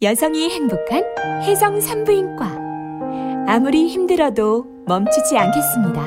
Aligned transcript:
여성이 0.00 0.48
행복한 0.48 1.02
혜성 1.42 1.80
산부인과 1.80 2.56
아무리 3.48 3.88
힘들어도 3.88 4.64
멈추지 4.86 5.36
않겠습니다. 5.36 6.06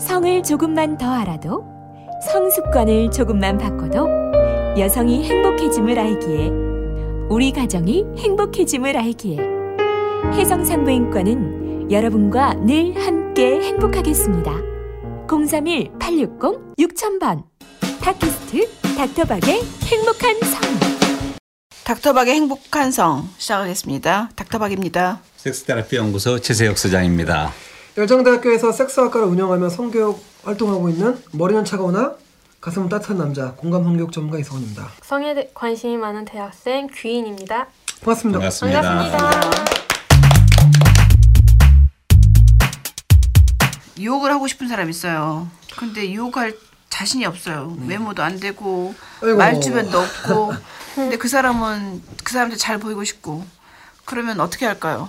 성을 0.00 0.42
조금만 0.42 0.98
더 0.98 1.08
알아도 1.08 1.64
성습관을 2.32 3.12
조금만 3.12 3.58
바꿔도 3.58 4.08
여성이 4.76 5.22
행복해짐을 5.22 6.00
알기에 6.00 6.50
우리 7.28 7.52
가정이 7.52 8.06
행복해짐을 8.18 8.96
알기에 8.96 9.38
혜성 10.32 10.64
산부인과는 10.64 11.92
여러분과 11.92 12.54
늘 12.54 12.96
함께 12.96 13.60
행복하겠습니다. 13.60 14.52
031-860-6000번 15.28 17.44
팟캐스트 18.00 18.68
닥터박의 18.96 19.60
행복한 19.84 20.40
성 20.40 20.99
닥터박의 21.94 22.34
행복한 22.36 22.92
성 22.92 23.28
시작하겠습니다. 23.38 24.30
닥터박입니다. 24.36 25.18
섹스테라피 25.38 25.96
연구소 25.96 26.38
최세혁 26.40 26.78
소장입니다. 26.78 27.52
열정대학교에서 27.98 28.70
섹스학과를 28.70 29.26
운영하며 29.26 29.68
성교육 29.70 30.22
활동하고 30.44 30.88
있는 30.88 31.20
머리는 31.32 31.64
차가우나 31.64 32.14
가슴은 32.60 32.88
따뜻한 32.88 33.18
남자 33.18 33.54
공감 33.56 33.82
성교육 33.82 34.12
전문가 34.12 34.38
이성훈입니다. 34.38 34.88
성에 35.02 35.34
대- 35.34 35.50
관심이 35.52 35.96
많은 35.96 36.24
대학생 36.26 36.86
귀인입니다. 36.94 37.66
반갑습니다. 38.04 38.38
반갑습니다. 38.38 38.82
반갑습니다. 38.82 39.50
유혹을 43.98 44.30
하고 44.30 44.46
싶은 44.46 44.68
사람 44.68 44.88
있어요. 44.88 45.48
근데 45.76 46.08
유혹할 46.08 46.54
자신이 46.88 47.26
없어요. 47.26 47.76
외모도 47.88 48.22
안 48.22 48.38
되고 48.38 48.94
아이고. 49.24 49.36
말주변도 49.36 49.98
없고. 49.98 50.52
근데 50.94 51.16
그 51.16 51.28
사람은 51.28 52.02
그 52.24 52.32
사람한테 52.32 52.56
잘 52.56 52.78
보이고 52.78 53.02
싶고. 53.04 53.44
그러면 54.04 54.40
어떻게 54.40 54.66
할까요? 54.66 55.08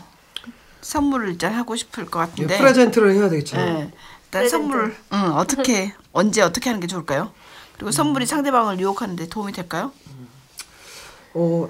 선물을 0.82 1.30
일단 1.30 1.54
하고 1.54 1.76
싶을 1.76 2.06
것 2.06 2.20
예, 2.22 2.26
같은데. 2.26 2.58
프레젠트를 2.58 3.14
해야 3.16 3.30
되겠죠. 3.30 3.58
네. 3.58 3.72
일단 3.72 3.92
프레젠트. 4.32 4.50
선물 4.50 4.96
응, 5.14 5.20
어떻게 5.36 5.94
언제 6.14 6.42
어떻게 6.42 6.70
하는 6.70 6.80
게 6.80 6.88
좋을까요? 6.88 7.32
그리고 7.76 7.92
선물이 7.92 8.26
상대방을 8.26 8.80
유혹하는데 8.80 9.28
도움이 9.30 9.54
될까요? 9.54 9.92
어, 11.34 11.70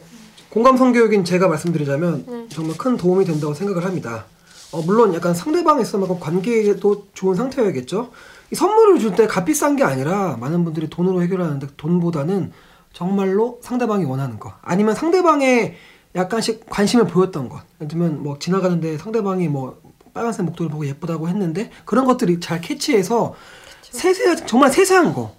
공감 0.49 0.75
성교육인 0.77 1.23
제가 1.23 1.47
말씀드리자면 1.47 2.47
정말 2.49 2.77
큰 2.77 2.97
도움이 2.97 3.23
된다고 3.25 3.53
생각을 3.53 3.85
합니다. 3.85 4.25
어, 4.71 4.81
물론 4.81 5.13
약간 5.13 5.33
상대방에 5.33 5.81
있어서 5.83 6.19
관계도 6.19 7.07
좋은 7.13 7.35
상태여야겠죠. 7.35 8.11
이 8.51 8.55
선물을 8.55 8.99
줄 8.99 9.15
때 9.15 9.27
값비싼 9.27 9.75
게 9.77 9.83
아니라 9.83 10.35
많은 10.37 10.65
분들이 10.65 10.89
돈으로 10.89 11.21
해결하는데 11.21 11.67
돈보다는 11.77 12.51
정말로 12.93 13.59
상대방이 13.63 14.05
원하는 14.05 14.39
거 14.39 14.53
아니면 14.61 14.95
상대방의 14.95 15.75
약간씩 16.15 16.65
관심을 16.69 17.07
보였던 17.07 17.49
것 17.49 17.61
들면 17.87 18.23
뭐 18.23 18.37
지나가는데 18.37 18.97
상대방이 18.97 19.47
뭐 19.47 19.81
빨간색 20.13 20.45
목도리 20.45 20.69
보고 20.69 20.85
예쁘다고 20.85 21.29
했는데 21.29 21.71
그런 21.85 22.05
것들이 22.05 22.39
잘 22.39 22.59
캐치해서 22.59 23.33
세세한 23.81 24.45
정말 24.45 24.71
세세한 24.71 25.13
거 25.13 25.35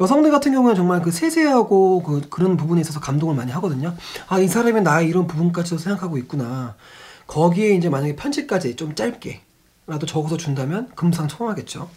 여성들 0.00 0.30
같은 0.30 0.52
경우는 0.52 0.74
정말 0.74 1.02
그 1.02 1.10
세세하고 1.10 2.02
그 2.02 2.28
그런 2.28 2.56
부분에 2.56 2.80
있어서 2.80 2.98
감동을 2.98 3.34
많이 3.36 3.52
하거든요. 3.52 3.94
아, 4.28 4.40
이 4.40 4.48
사람이 4.48 4.80
나의 4.80 5.08
이런 5.08 5.26
부분까지도 5.26 5.78
생각하고 5.78 6.18
있구나. 6.18 6.74
거기에 7.26 7.74
이제 7.74 7.88
만약에 7.88 8.16
편지까지 8.16 8.76
좀 8.76 8.94
짧게라도 8.94 10.06
적어서 10.06 10.36
준다면 10.36 10.90
금상첨화겠죠. 10.96 11.88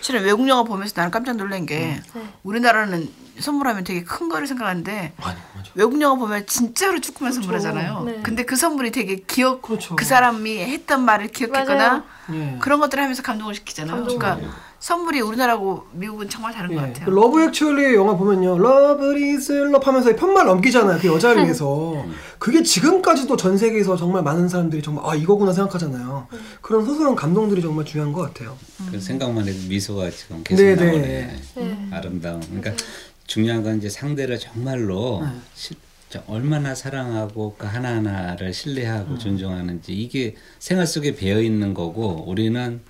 실은 0.00 0.24
외국 0.24 0.48
영화 0.48 0.62
보면서 0.62 0.94
나는 0.96 1.10
깜짝 1.10 1.36
놀란 1.36 1.66
게 1.66 2.00
우리나라는 2.42 3.10
선물하면 3.40 3.84
되게 3.84 4.02
큰 4.02 4.28
거를 4.28 4.46
생각하는데 4.46 5.12
아니. 5.20 5.38
외국 5.74 6.00
영화 6.00 6.16
보면 6.16 6.46
진짜로 6.46 7.00
조그만 7.00 7.32
선물하잖아요. 7.32 8.02
네. 8.04 8.20
근데 8.22 8.44
그 8.44 8.56
선물이 8.56 8.90
되게 8.90 9.16
기억 9.16 9.62
그렇죠. 9.62 9.94
그 9.96 10.04
사람이 10.04 10.58
했던 10.58 11.04
말을 11.04 11.28
기억했거나 11.28 11.88
맞아요. 11.88 12.04
예. 12.32 12.56
그런 12.60 12.80
것들을 12.80 13.02
하면서 13.02 13.22
감동을 13.22 13.54
시키잖아요. 13.54 13.96
감동을. 13.96 14.18
그러니까 14.18 14.50
선물이 14.88 15.20
우리나라하고 15.20 15.86
미국은 15.92 16.30
정말 16.30 16.54
다른 16.54 16.74
것 16.74 16.82
예. 16.82 16.86
같아요. 16.86 17.04
그 17.04 17.10
Love 17.10 17.42
Actually 17.42 17.94
영화 17.94 18.16
보면요. 18.16 18.56
love 18.56 19.04
love 19.70 19.86
하면서 19.86 20.16
팻말 20.16 20.46
넘기잖아요. 20.46 20.98
그 20.98 21.08
여자를 21.08 21.44
위해서. 21.44 22.06
그게 22.40 22.62
지금까지도 22.62 23.36
전 23.36 23.58
세계에서 23.58 23.98
정말 23.98 24.22
많은 24.22 24.48
사람들이 24.48 24.80
정말 24.80 25.04
아, 25.06 25.14
이거구나 25.14 25.52
생각하잖아요. 25.52 26.28
그런 26.62 26.86
소소한 26.86 27.14
감동들이 27.14 27.60
정말 27.60 27.84
중요한 27.84 28.14
것 28.14 28.22
같아요. 28.22 28.56
그 28.90 28.98
생각만 28.98 29.46
해도 29.46 29.58
미소가 29.68 30.08
지금 30.10 30.42
계속 30.42 30.62
네, 30.62 30.74
나오네. 30.74 31.02
네. 31.02 31.40
네. 31.56 31.88
아름다움. 31.90 32.40
그러니까 32.40 32.72
중요한 33.26 33.62
건 33.62 33.76
이제 33.76 33.90
상대를 33.90 34.38
정말로 34.38 35.20
네. 35.22 35.30
시- 35.54 35.74
얼마나 36.26 36.74
사랑하고 36.74 37.56
그 37.58 37.66
하나하나를 37.66 38.54
신뢰하고 38.54 39.12
음. 39.12 39.18
존중하는지 39.18 39.92
이게 39.92 40.34
생활 40.58 40.86
속에 40.86 41.14
배어 41.14 41.42
있는 41.42 41.74
거고 41.74 42.24
우리는 42.26 42.80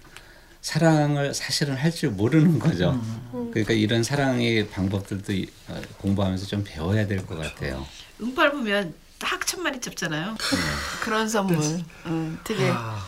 사랑을 0.73 1.33
사실은 1.33 1.75
할 1.77 1.91
줄 1.91 2.11
모르는 2.11 2.59
거죠. 2.59 2.91
음. 3.33 3.51
그러니까 3.53 3.73
이런 3.73 4.03
사랑의 4.03 4.69
방법들도 4.69 5.33
이- 5.33 5.49
어, 5.69 5.81
공부하면서 5.97 6.45
좀 6.45 6.63
배워야 6.63 7.07
될 7.07 7.25
것 7.25 7.39
같아요. 7.39 7.87
응팔 8.21 8.53
보면 8.53 8.93
딱 9.19 9.47
천마리 9.47 9.81
잡잖아요. 9.81 10.37
그런 11.01 11.27
선물. 11.27 11.59
응, 12.07 12.39
되게 12.45 12.69
아, 12.71 13.03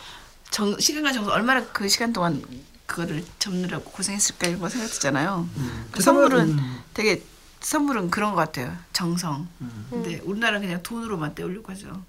정, 0.49 0.75
시간과 0.79 1.13
정성 1.13 1.31
얼마나 1.33 1.63
그 1.67 1.87
시간 1.87 2.11
동안 2.11 2.43
그거를 2.87 3.23
접느라고 3.37 3.83
고생했을까 3.91 4.47
이런 4.47 4.59
거 4.59 4.67
생각했잖아요. 4.67 5.47
그그 5.91 6.01
선물은 6.01 6.47
생각- 6.47 6.63
음. 6.63 6.79
되게 6.95 7.21
선물은 7.61 8.09
그런 8.09 8.31
것 8.31 8.37
같아요. 8.37 8.75
정성. 8.91 9.47
음. 9.61 9.85
근데 9.91 10.19
우리나라는 10.23 10.65
그냥 10.65 10.81
돈으로만 10.81 11.35
때우려고 11.35 11.71
하죠. 11.73 12.03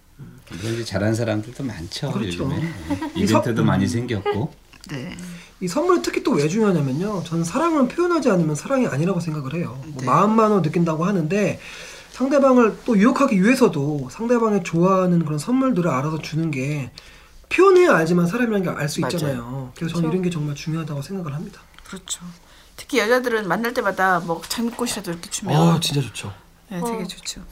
이제 0.54 0.82
잘하는 0.82 1.14
사람들도 1.14 1.62
많죠. 1.62 2.10
그렇죠. 2.10 2.44
요즘에 2.50 2.72
이벤트도 3.16 3.62
많이 3.64 3.86
생겼고. 3.86 4.54
네. 4.88 5.16
이 5.62 5.68
선물이 5.68 6.02
특히 6.02 6.22
또 6.22 6.32
왜 6.32 6.48
중요하냐면요. 6.48 7.22
저는 7.24 7.44
사랑을 7.44 7.86
표현하지 7.88 8.30
않으면 8.30 8.54
사랑이 8.56 8.86
아니라고 8.88 9.20
생각을 9.20 9.54
해요. 9.54 9.78
뭐 9.86 9.94
네. 10.00 10.06
마음만으로 10.06 10.60
느낀다고 10.62 11.04
하는데 11.04 11.60
상대방을 12.10 12.78
또 12.84 12.98
유혹하기 12.98 13.42
위해서도 13.42 14.08
상대방이 14.10 14.62
좋아하는 14.64 15.24
그런 15.24 15.38
선물들을 15.38 15.88
알아서 15.90 16.20
주는 16.20 16.50
게 16.50 16.90
표현해야 17.48 17.94
알지만 17.96 18.26
사람이라는 18.26 18.62
게 18.64 18.70
알 18.80 18.88
수. 18.88 19.00
있잖아요. 19.02 19.72
그래서 19.76 19.94
저는 19.94 20.10
이런 20.10 20.22
게 20.22 20.30
정말 20.30 20.54
중요하다고 20.54 21.00
생각을 21.02 21.34
합니다. 21.34 21.60
그렇죠. 21.86 22.22
특히 22.76 22.98
여자들은 22.98 23.46
만날 23.46 23.72
때마다 23.74 24.20
뭐 24.20 24.40
장미꽃이라도 24.48 25.10
이렇게 25.12 25.30
주면 25.30 25.54
아 25.54 25.78
진짜 25.80 26.00
좋죠. 26.00 26.32
네, 26.70 26.80
되게 26.80 27.04
어. 27.04 27.06
좋죠. 27.06 27.42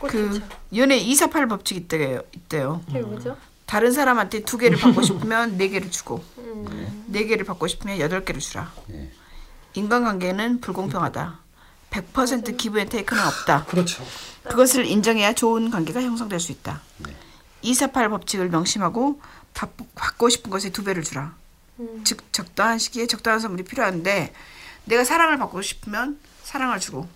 꽃 0.00 0.08
그. 0.10 0.40
연애 0.74 0.96
248 0.96 1.46
법칙 1.48 1.76
있대요. 1.76 2.22
있대요. 2.34 2.80
그게 2.86 3.00
뭐죠? 3.02 3.36
다른 3.66 3.92
사람한테 3.92 4.44
두 4.44 4.58
개를 4.58 4.78
받고 4.78 5.02
싶으면 5.02 5.56
네 5.56 5.68
개를 5.68 5.90
주고 5.90 6.24
음. 6.38 7.04
네 7.06 7.24
개를 7.24 7.44
받고 7.44 7.66
싶으면 7.66 7.98
여덟 8.00 8.24
개를 8.24 8.40
주라. 8.40 8.72
네. 8.86 9.10
인간관계는 9.74 10.60
불공평하다. 10.60 11.40
100% 11.90 12.56
give 12.56 12.80
and 12.80 12.88
take는 12.88 13.22
없다. 13.26 13.64
그렇죠. 13.64 14.04
그것을 14.44 14.86
인정해야 14.86 15.34
좋은 15.34 15.70
관계가 15.70 16.00
형성될 16.00 16.40
수 16.40 16.52
있다. 16.52 16.80
248 17.60 18.08
법칙을 18.08 18.48
명심하고 18.48 19.20
받, 19.54 19.70
받고 19.94 20.28
싶은 20.28 20.50
것에 20.50 20.70
두 20.70 20.84
배를 20.84 21.02
주라. 21.02 21.34
음. 21.80 22.02
즉 22.04 22.32
적당한 22.32 22.78
시기에 22.78 23.06
적당한 23.06 23.40
선물이 23.40 23.64
필요한데 23.64 24.32
내가 24.84 25.04
사랑을 25.04 25.38
받고 25.38 25.62
싶으면 25.62 26.18
사랑을 26.42 26.80
주고 26.80 27.08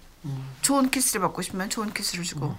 좋은 0.63 0.91
키스를 0.91 1.21
받고 1.21 1.43
싶으면 1.43 1.71
좋은 1.71 1.93
키스를 1.93 2.25
주고 2.25 2.57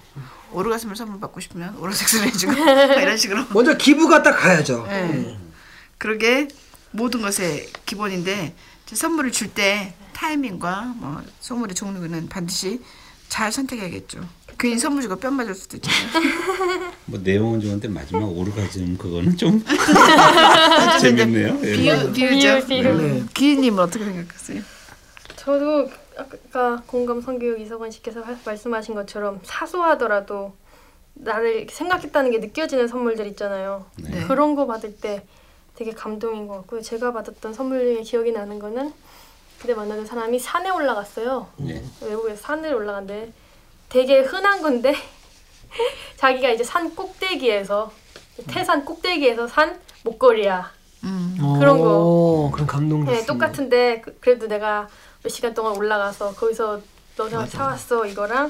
오르가슴을 0.52 0.96
선물 0.96 1.20
받고 1.20 1.40
싶으면 1.40 1.76
오르섹스를 1.76 2.26
해주고 2.26 2.52
뭐 2.52 2.94
이런 3.00 3.16
식으로 3.16 3.44
먼저 3.50 3.76
기부가 3.76 4.22
딱 4.22 4.36
가야죠. 4.36 4.86
네. 4.88 5.38
그러게 5.98 6.48
모든 6.90 7.20
것의 7.20 7.68
기본인데 7.86 8.54
선물을 8.92 9.32
줄 9.32 9.48
때 9.52 9.94
타이밍과 10.14 10.94
뭐 10.96 11.22
선물의 11.40 11.74
종류는 11.74 12.28
반드시 12.28 12.80
잘 13.28 13.52
선택해야겠죠. 13.52 14.20
괜히 14.58 14.78
선물 14.78 15.02
주고 15.02 15.16
뺨 15.16 15.34
맞을 15.34 15.54
수도 15.54 15.76
있잖아요. 15.76 16.92
뭐 17.06 17.20
내용은 17.22 17.60
좋은데 17.60 17.86
마지막 17.88 18.24
오르가즘 18.26 18.96
그거는 18.98 19.36
좀 19.36 19.62
재밌네요. 21.00 21.58
예. 21.62 21.72
비유, 21.72 22.12
비유죠. 22.12 22.66
비유, 22.66 22.82
비유. 22.82 22.96
네. 22.96 23.24
기인님은 23.34 23.78
어떻게 23.82 24.04
생각하세요? 24.04 24.62
저도 25.36 25.90
아까 26.18 26.82
공감 26.86 27.20
성교육 27.20 27.60
이석원 27.60 27.90
씨께서 27.90 28.20
하- 28.20 28.36
말씀하신 28.44 28.94
것처럼 28.94 29.40
사소하더라도 29.44 30.52
나를 31.14 31.66
생각했다는 31.70 32.30
게 32.32 32.38
느껴지는 32.38 32.88
선물들 32.88 33.26
있잖아요. 33.28 33.86
네. 33.96 34.24
그런 34.26 34.54
거 34.54 34.66
받을 34.66 34.96
때 34.96 35.24
되게 35.76 35.92
감동인 35.92 36.48
것 36.48 36.56
같고요. 36.58 36.82
제가 36.82 37.12
받았던 37.12 37.54
선물 37.54 37.80
중에 37.80 38.02
기억이 38.02 38.32
나는 38.32 38.58
거는 38.58 38.92
그때 39.60 39.74
만나던 39.74 40.06
사람이 40.06 40.38
산에 40.38 40.70
올라갔어요. 40.70 41.48
네. 41.56 41.82
외국에서 42.02 42.36
산을 42.42 42.74
올라갔는데 42.74 43.32
되게 43.88 44.20
흔한 44.20 44.60
건데 44.62 44.94
자기가 46.16 46.50
이제 46.50 46.64
산 46.64 46.94
꼭대기에서 46.94 47.92
태산 48.48 48.84
꼭대기에서 48.84 49.46
산 49.46 49.78
목걸이야. 50.04 50.70
음. 51.04 51.36
그런 51.60 51.78
거. 51.78 51.98
오, 52.04 52.50
그런 52.52 52.66
감동도 52.66 53.10
네. 53.12 53.24
똑같은데 53.24 54.00
그- 54.00 54.16
그래도 54.20 54.46
내가 54.48 54.88
몇 55.28 55.30
시간 55.30 55.52
동안 55.52 55.76
올라가서 55.76 56.32
거기서 56.32 56.80
너랑 57.18 57.44
사왔어 57.46 58.06
이거랑 58.06 58.48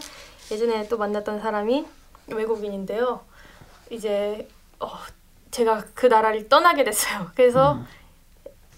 예전에 0.53 0.87
또 0.87 0.97
만났던 0.97 1.41
사람이 1.41 1.85
외국인인데요. 2.29 3.21
이제 3.91 4.47
어, 4.79 4.89
제가 5.51 5.83
그 5.95 6.07
나라를 6.07 6.49
떠나게 6.49 6.85
됐어요. 6.85 7.33
그래서 7.35 7.81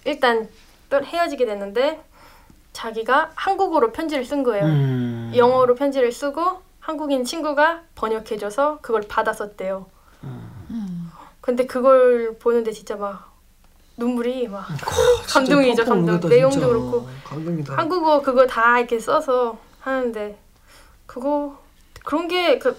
일단 0.07 0.49
또 0.89 1.05
헤어지게 1.05 1.45
됐는데 1.45 2.03
자기가 2.73 3.33
한국어로 3.35 3.93
편지를 3.93 4.25
쓴 4.25 4.45
거예요. 4.45 4.65
음. 4.65 5.33
영어로 5.37 5.75
편지를 5.75 6.11
쓰고 6.11 6.63
한국인 6.81 7.25
친구가 7.25 7.83
번역해줘서 7.97 8.79
그걸 8.81 9.03
받았었대요. 9.03 9.85
근데 11.43 11.67
그걸 11.67 12.39
보는데 12.39 12.73
진짜 12.73 12.97
막 12.97 13.30
눈물이 14.05 14.49
막 14.49 14.67
감동이죠, 15.29 15.85
펑펑 15.85 16.07
감동. 16.07 16.31
내용도 16.31 16.53
진짜. 16.55 16.67
그렇고. 16.67 17.09
감동이다. 17.25 17.77
한국어 17.77 18.23
그거 18.23 18.47
다 18.47 18.79
이렇게 18.79 18.99
써서 18.99 19.59
하는데 19.81 20.37
그거 21.07 21.63
그런 22.05 22.27
게 22.27 22.59
그 22.59 22.77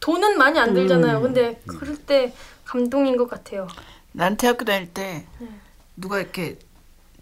돈은 0.00 0.38
많이 0.38 0.58
안 0.58 0.72
들잖아요. 0.72 1.18
음. 1.18 1.22
근데 1.22 1.60
그럴 1.66 1.94
때 1.96 2.32
감동인 2.64 3.18
것 3.18 3.28
같아요. 3.28 3.68
난 4.12 4.36
대학교 4.38 4.64
다닐 4.64 4.88
때 4.94 5.26
네. 5.38 5.48
누가 5.96 6.18
이렇게 6.18 6.58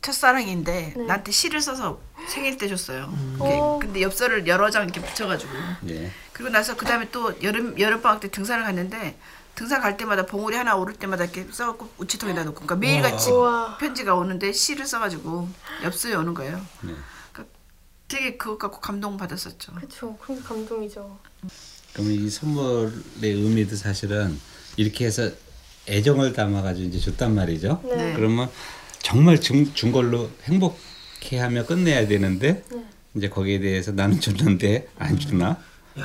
첫사랑인데 0.01 0.95
네. 0.97 1.03
나한테 1.03 1.33
시를 1.33 1.61
써서 1.61 1.99
생일 2.29 2.57
때 2.57 2.69
줬어요. 2.69 3.07
음. 3.07 3.37
이렇게 3.41 3.55
어. 3.59 3.79
근데 3.83 4.01
엽서를 4.03 4.47
여러 4.47 4.71
장 4.71 4.85
이렇게 4.85 5.01
붙여가지고 5.01 5.51
예. 5.89 6.11
그리고 6.33 6.51
나서 6.53 6.77
그 6.77 6.87
다음에 6.87 7.09
또 7.11 7.35
여름 7.43 7.77
여름 7.81 8.01
방학 8.01 8.21
때 8.21 8.31
등산을 8.31 8.63
갔는데 8.65 9.17
등산 9.59 9.81
갈 9.81 9.97
때마다 9.97 10.25
봉우리 10.25 10.55
하나 10.55 10.77
오를 10.77 10.95
때마다 10.95 11.25
이렇게 11.25 11.45
써갖고 11.51 11.89
우체통에다 11.99 12.45
놓고 12.45 12.65
그러니까 12.65 12.77
매일같이 12.77 13.33
우와. 13.33 13.77
편지가 13.79 14.15
오는데 14.15 14.53
시를 14.53 14.87
써가지고 14.87 15.49
엽서에 15.83 16.15
오는 16.15 16.33
거예요. 16.33 16.65
네. 16.83 16.95
그러니까 17.33 17.53
되게 18.07 18.37
그것 18.37 18.57
갖고 18.57 18.79
감동 18.79 19.17
받았었죠. 19.17 19.75
그렇죠. 19.75 20.17
그게 20.19 20.41
감동이죠. 20.41 21.19
그러면 21.93 22.13
이 22.13 22.31
선물의 22.31 22.93
의미도 23.21 23.75
사실은 23.75 24.39
이렇게 24.77 25.07
해서 25.07 25.29
애정을 25.89 26.35
담아가지고 26.35 26.89
이제 26.91 27.01
줬단 27.01 27.35
말이죠. 27.35 27.81
네. 27.83 27.97
네. 27.97 28.13
그러면 28.15 28.49
정말 29.01 29.41
준, 29.41 29.75
준 29.75 29.91
걸로 29.91 30.31
행복해하며 30.45 31.67
끝내야 31.67 32.07
되는데 32.07 32.63
네. 32.71 32.85
이제 33.17 33.29
거기에 33.29 33.59
대해서 33.59 33.91
나는 33.91 34.21
줬는데 34.21 34.87
안 35.01 35.19
주나 35.19 35.61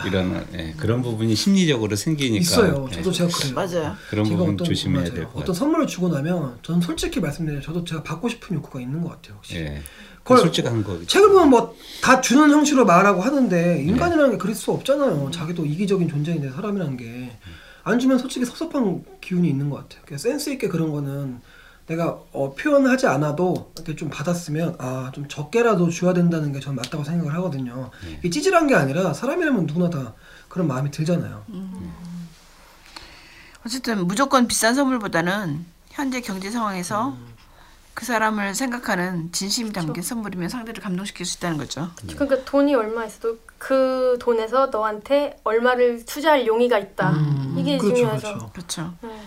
이런 0.07 0.45
예, 0.53 0.73
그런 0.77 1.01
부분이 1.01 1.35
심리적으로 1.35 1.95
생기니까 1.95 2.41
있어요. 2.41 2.87
예, 2.91 2.95
저도 2.95 3.11
제가 3.11 3.29
그래요. 3.29 3.53
맞아요. 3.55 3.95
그런 4.09 4.25
부분 4.27 4.53
어떤- 4.55 4.65
조심해야 4.65 5.01
맞아요. 5.03 5.13
될것 5.13 5.29
어떤 5.31 5.39
같아요. 5.41 5.53
선물을 5.53 5.87
주고 5.87 6.09
나면 6.09 6.57
저는 6.63 6.81
솔직히 6.81 7.19
말씀드려요. 7.19 7.61
저도 7.61 7.83
제가 7.83 8.03
받고 8.03 8.29
싶은 8.29 8.55
욕구가 8.57 8.79
있는 8.81 9.01
것 9.01 9.09
같아요. 9.09 9.35
혹시. 9.37 9.55
예. 9.57 9.81
그걸 10.23 10.37
솔직한 10.39 10.83
거겠죠. 10.83 11.05
책을 11.07 11.29
보면 11.29 11.49
뭐 11.49 11.75
다 12.01 12.21
주는 12.21 12.49
형식으로 12.49 12.85
말하고 12.85 13.21
하는데 13.21 13.83
인간이라는 13.83 14.31
게 14.31 14.37
그럴 14.37 14.55
수 14.55 14.71
없잖아요. 14.71 15.31
자기도 15.31 15.65
이기적인 15.65 16.07
존재인데 16.09 16.49
사람이라는 16.51 16.97
게 16.97 17.37
안 17.85 17.99
주면 17.99 18.17
솔직히 18.17 18.45
섭섭한 18.45 19.03
기운이 19.19 19.49
있는 19.49 19.69
것 19.69 19.75
같아요. 19.75 20.01
그래서 20.05 20.29
센스 20.29 20.49
있게 20.51 20.69
그런 20.69 20.89
거는 20.91 21.41
내가 21.87 22.17
어, 22.31 22.55
표현하지 22.57 23.07
않아도 23.07 23.71
이렇게 23.75 23.95
좀 23.95 24.09
받았으면 24.09 24.75
아 24.79 25.11
좀 25.13 25.27
적게라도 25.27 25.89
줘야 25.89 26.13
된다는 26.13 26.51
게 26.53 26.59
저는 26.59 26.77
맞다고 26.77 27.03
생각을 27.03 27.33
하거든요. 27.35 27.91
이게 28.19 28.29
찌질한 28.29 28.67
게 28.67 28.75
아니라 28.75 29.13
사람이라면 29.13 29.65
누구나 29.65 29.89
다 29.89 30.13
그런 30.49 30.67
마음이 30.67 30.91
들잖아요. 30.91 31.43
어쨌든 33.65 34.07
무조건 34.07 34.47
비싼 34.47 34.75
선물보다는 34.75 35.65
현재 35.91 36.21
경제 36.21 36.49
상황에서 36.51 37.15
그 37.93 38.05
사람을 38.05 38.55
생각하는 38.55 39.31
진심이 39.31 39.71
담긴 39.71 40.01
선물이면 40.01 40.49
상대를 40.49 40.81
감동시킬 40.81 41.25
수 41.25 41.37
있다는 41.37 41.57
거죠. 41.57 41.91
그러니까 42.15 42.43
돈이 42.43 42.73
얼마 42.73 43.05
있어도 43.05 43.37
그 43.59 44.17
돈에서 44.19 44.67
너한테 44.67 45.39
얼마를 45.43 46.03
투자할 46.05 46.47
용의가 46.47 46.79
있다. 46.79 47.11
음, 47.11 47.55
이게 47.59 47.77
그렇죠, 47.77 47.95
중요하죠. 47.95 48.21
그렇죠. 48.21 48.49
그렇죠. 48.51 48.93
네. 49.01 49.21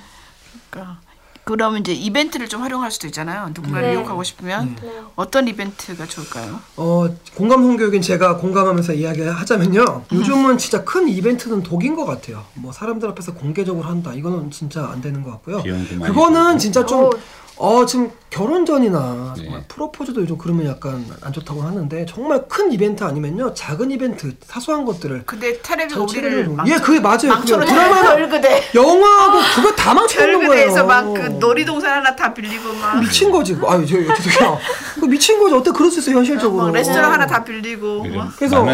그러니까 0.71 1.01
그러면 1.47 1.81
이제 1.81 1.93
이벤트를 1.93 2.49
좀 2.49 2.63
활용할 2.63 2.91
수도 2.91 3.07
있잖아요. 3.07 3.51
누군가를 3.55 3.91
네. 3.91 3.95
유혹하고 3.95 4.25
싶으면 4.25 4.77
네. 4.83 4.91
어떤 5.15 5.47
이벤트가 5.47 6.05
좋을까요? 6.05 6.59
어, 6.77 7.07
공감 7.37 7.63
성교육인 7.63 8.03
제가 8.03 8.39
공감하면서 8.39 8.95
이야기하자면요. 8.95 10.07
요즘은 10.13 10.59
진짜 10.59 10.83
큰 10.83 11.09
이벤트는 11.09 11.63
독인 11.63 11.95
것 11.95 12.05
같아요. 12.05 12.45
뭐 12.55 12.73
사람들 12.73 13.09
앞에서 13.11 13.35
공개적으로 13.35 13.87
한다. 13.87 14.13
이거는 14.13 14.51
진짜 14.51 14.89
안 14.89 15.01
되는 15.01 15.23
것 15.23 15.31
같고요. 15.31 15.63
그거는. 16.03 16.59
진짜 16.59 16.85
좀 16.85 17.05
어. 17.05 17.11
어, 17.59 17.87
지금 17.87 18.11
결혼 18.29 18.67
전이나 18.67 19.33
네. 19.37 19.45
정말 19.45 19.65
프로포즈도 19.67 20.21
요즘 20.21 20.37
그러면 20.37 20.67
약간 20.67 21.07
안 21.23 21.33
좋다고 21.33 21.63
하는데 21.63 22.05
정말 22.07 22.47
큰 22.49 22.71
이벤트 22.71 23.03
아니면요. 23.03 23.55
작은 23.55 23.91
이벤트, 23.91 24.35
사소한 24.45 24.85
것들을 24.85 25.23
근데 25.25 25.59
저 25.89 26.03
우리를 26.03 26.49
망 26.51 26.69
예, 26.69 26.77
그게 26.77 27.01
맞아요. 27.01 27.41
그게 27.41 27.57
드라마나 27.65 28.15
별그대 28.15 28.63
영화하고 28.75 29.39
그거 29.57 29.75
다 29.75 29.95
망쳐놓는 29.95 30.49
거예요. 30.49 30.71
별그대에서 30.71 30.85
막그 30.85 31.39
놀이동산 31.41 31.93
하나 31.93 32.15
다 32.15 32.35
빌리고 32.35 32.75
막, 32.75 33.01
미친 33.01 33.31
거지. 33.31 33.57
아유, 33.67 33.87
저 33.87 33.97
죄송해요. 34.23 34.59
그 35.01 35.07
미친 35.07 35.41
거지. 35.41 35.55
어떻게 35.55 35.75
그럴 35.75 35.91
수 35.91 36.01
있어요, 36.01 36.17
현실적으로. 36.17 36.65
막 36.65 36.73
레스토랑 36.73 37.13
하나 37.13 37.27
다 37.27 37.43
빌리고 37.43 38.05
그래서 38.37 38.67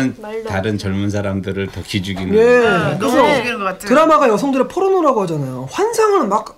다른 0.48 0.76
젊은 0.76 1.08
사람들을 1.08 1.68
더 1.68 1.82
기죽이는 1.82 2.34
예. 2.34 2.66
아, 2.66 2.98
너무 2.98 3.12
그래서 3.12 3.36
죽이는 3.36 3.58
것 3.58 3.64
같아요. 3.64 3.88
드라마가 3.88 4.28
여성들의 4.28 4.66
포르노라고 4.66 5.22
하잖아요. 5.22 5.68
환상을 5.70 6.26
막 6.26 6.56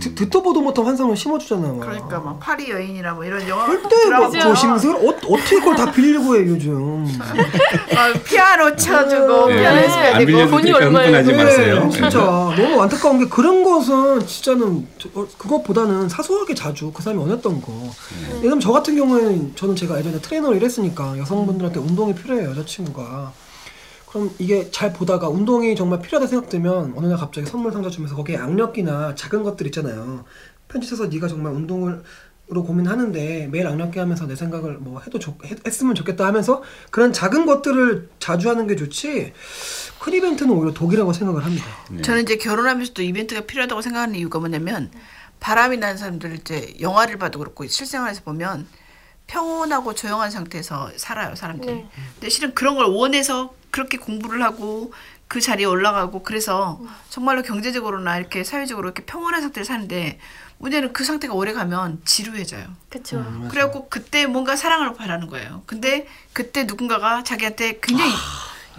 듣, 0.00 0.14
듣도 0.14 0.42
보도 0.42 0.60
못한 0.60 0.84
환상을 0.84 1.16
심어 1.16 1.37
주잖아요. 1.38 1.74
막. 1.74 1.80
그러니까 1.86 2.20
막 2.20 2.38
파리 2.40 2.70
여인이라 2.70 3.14
뭐 3.14 3.24
이런 3.24 3.48
영화 3.48 3.66
절대 3.66 4.10
뭐 4.10 4.30
조심스러 4.30 4.98
어, 4.98 5.08
어떻게 5.08 5.58
그걸 5.58 5.76
다 5.76 5.90
빌리고 5.90 6.36
해 6.36 6.40
요즘. 6.46 7.04
막 7.04 8.24
피아노 8.24 8.74
쳐주고 8.76 9.52
예. 9.52 9.58
피아노 9.60 9.80
안 9.92 10.18
되고 10.18 10.26
빌려도 10.26 10.50
돈이 10.50 10.62
되니까 10.64 10.78
얼마예요? 10.78 11.16
흥분하지 11.16 11.32
네, 11.32 11.44
마세요. 11.44 11.88
진짜 11.92 12.18
너무 12.18 12.82
안타까운 12.82 13.18
게 13.18 13.26
그런 13.28 13.62
것은 13.64 14.26
진짜는 14.26 14.86
저- 14.98 15.08
어, 15.14 15.26
그것보다는 15.38 16.08
사소하게 16.08 16.54
자주 16.54 16.92
그 16.92 17.02
사람이 17.02 17.20
원했던 17.20 17.60
거. 17.62 17.72
예를 18.28 18.40
들면 18.42 18.60
저 18.60 18.72
같은 18.72 18.96
경우에는 18.96 19.52
저는 19.56 19.76
제가 19.76 19.98
예전에 19.98 20.20
트레이너를 20.20 20.56
일했으니까 20.58 21.18
여성분들한테 21.18 21.80
운동이 21.80 22.14
필요해요 22.14 22.50
여자친구가. 22.50 23.32
그럼 24.08 24.30
이게 24.38 24.70
잘 24.70 24.90
보다가 24.94 25.28
운동이 25.28 25.76
정말 25.76 26.00
필요하다 26.00 26.28
생각되면 26.30 26.94
어느 26.96 27.06
날 27.06 27.18
갑자기 27.18 27.46
선물 27.46 27.72
상자 27.72 27.90
주면서 27.90 28.16
거기에 28.16 28.38
악력이나 28.38 29.14
작은 29.14 29.42
것들 29.42 29.66
있잖아요. 29.66 30.24
편지 30.68 30.86
써서 30.88 31.06
네가 31.06 31.28
정말 31.28 31.52
운동을 31.52 32.02
으로 32.50 32.64
고민하는데 32.64 33.48
매일 33.52 33.66
악력기 33.66 33.98
하면서 33.98 34.26
내 34.26 34.34
생각을 34.34 34.78
뭐 34.78 35.02
해도 35.02 35.18
좋, 35.18 35.36
했, 35.44 35.58
했으면 35.66 35.94
좋겠다 35.94 36.24
하면서 36.24 36.62
그런 36.90 37.12
작은 37.12 37.44
것들을 37.44 38.08
자주 38.18 38.48
하는 38.48 38.66
게 38.66 38.74
좋지 38.74 39.34
큰 39.98 40.12
이벤트는 40.14 40.54
오히려 40.54 40.72
독이라고 40.72 41.12
생각을 41.12 41.44
합니다. 41.44 41.66
네. 41.90 42.00
저는 42.00 42.22
이제 42.22 42.38
결혼하면서도 42.38 43.02
이벤트가 43.02 43.42
필요하다고 43.42 43.82
생각하는 43.82 44.14
이유가 44.14 44.38
뭐냐면 44.38 44.90
바람이 45.40 45.76
나는 45.76 45.98
사람들 45.98 46.36
이제 46.36 46.74
영화를 46.80 47.18
봐도 47.18 47.38
그렇고 47.38 47.66
실생활에서 47.66 48.22
보면 48.22 48.66
평온하고 49.26 49.94
조용한 49.94 50.30
상태에서 50.30 50.92
살아요 50.96 51.34
사람들이. 51.34 51.74
네. 51.74 51.88
근데 52.14 52.30
실은 52.30 52.54
그런 52.54 52.76
걸 52.76 52.86
원해서 52.86 53.54
그렇게 53.70 53.98
공부를 53.98 54.42
하고 54.42 54.94
그 55.28 55.42
자리에 55.42 55.66
올라가고 55.66 56.22
그래서 56.22 56.80
정말로 57.10 57.42
경제적으로나 57.42 58.16
이렇게 58.16 58.42
사회적으로 58.42 58.88
이렇게 58.88 59.04
평온한 59.04 59.42
상태를 59.42 59.66
사는데 59.66 60.18
문제는 60.58 60.92
그 60.92 61.04
상태가 61.04 61.34
오래 61.34 61.52
가면 61.52 62.00
지루해져요. 62.04 62.66
그쵸. 62.88 63.24
그래갖고 63.50 63.88
그때 63.88 64.26
뭔가 64.26 64.56
사랑을 64.56 64.92
바라는 64.94 65.28
거예요. 65.28 65.62
근데 65.66 66.06
그때 66.32 66.64
누군가가 66.64 67.22
자기한테 67.22 67.78
굉장히 67.80 68.12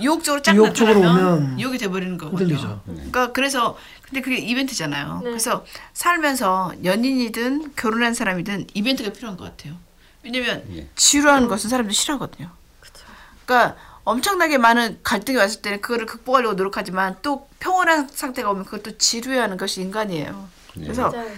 유혹적으로 0.02 0.42
쫙 0.42 0.56
유혹적으로 0.56 1.00
나타나면 1.00 1.34
오면 1.34 1.60
유혹이 1.60 1.78
돼버리는 1.78 2.18
거거든요. 2.18 2.56
흔들리죠. 2.56 2.82
그러니까 2.86 3.32
그래서 3.32 3.78
근데 4.04 4.22
그게 4.22 4.38
이벤트잖아요. 4.38 5.22
네. 5.24 5.30
그래서 5.30 5.66
살면서 5.94 6.74
연인이든 6.84 7.76
결혼한 7.76 8.14
사람이든 8.14 8.68
이벤트가 8.74 9.12
필요한 9.12 9.38
것 9.38 9.46
같아요. 9.46 9.76
왜냐면 10.24 10.64
예. 10.74 10.90
지루한 10.96 11.48
것은 11.48 11.70
사람들이 11.70 11.96
싫어하거든요. 11.96 12.50
그쵸. 12.82 13.06
그러니까 13.46 13.78
엄청나게 14.04 14.58
많은 14.58 15.00
갈등이 15.04 15.38
왔을 15.38 15.62
때는 15.62 15.82
그거를 15.82 16.06
극복하려고 16.06 16.56
노력하지만 16.56 17.18
또 17.22 17.48
평온한 17.60 18.10
상태가 18.10 18.50
오면 18.52 18.66
그것도 18.66 18.98
지루해하는 18.98 19.58
것이 19.58 19.82
인간이에요. 19.82 20.50
그래서 20.74 21.10
맞아요. 21.10 21.28
참 21.28 21.36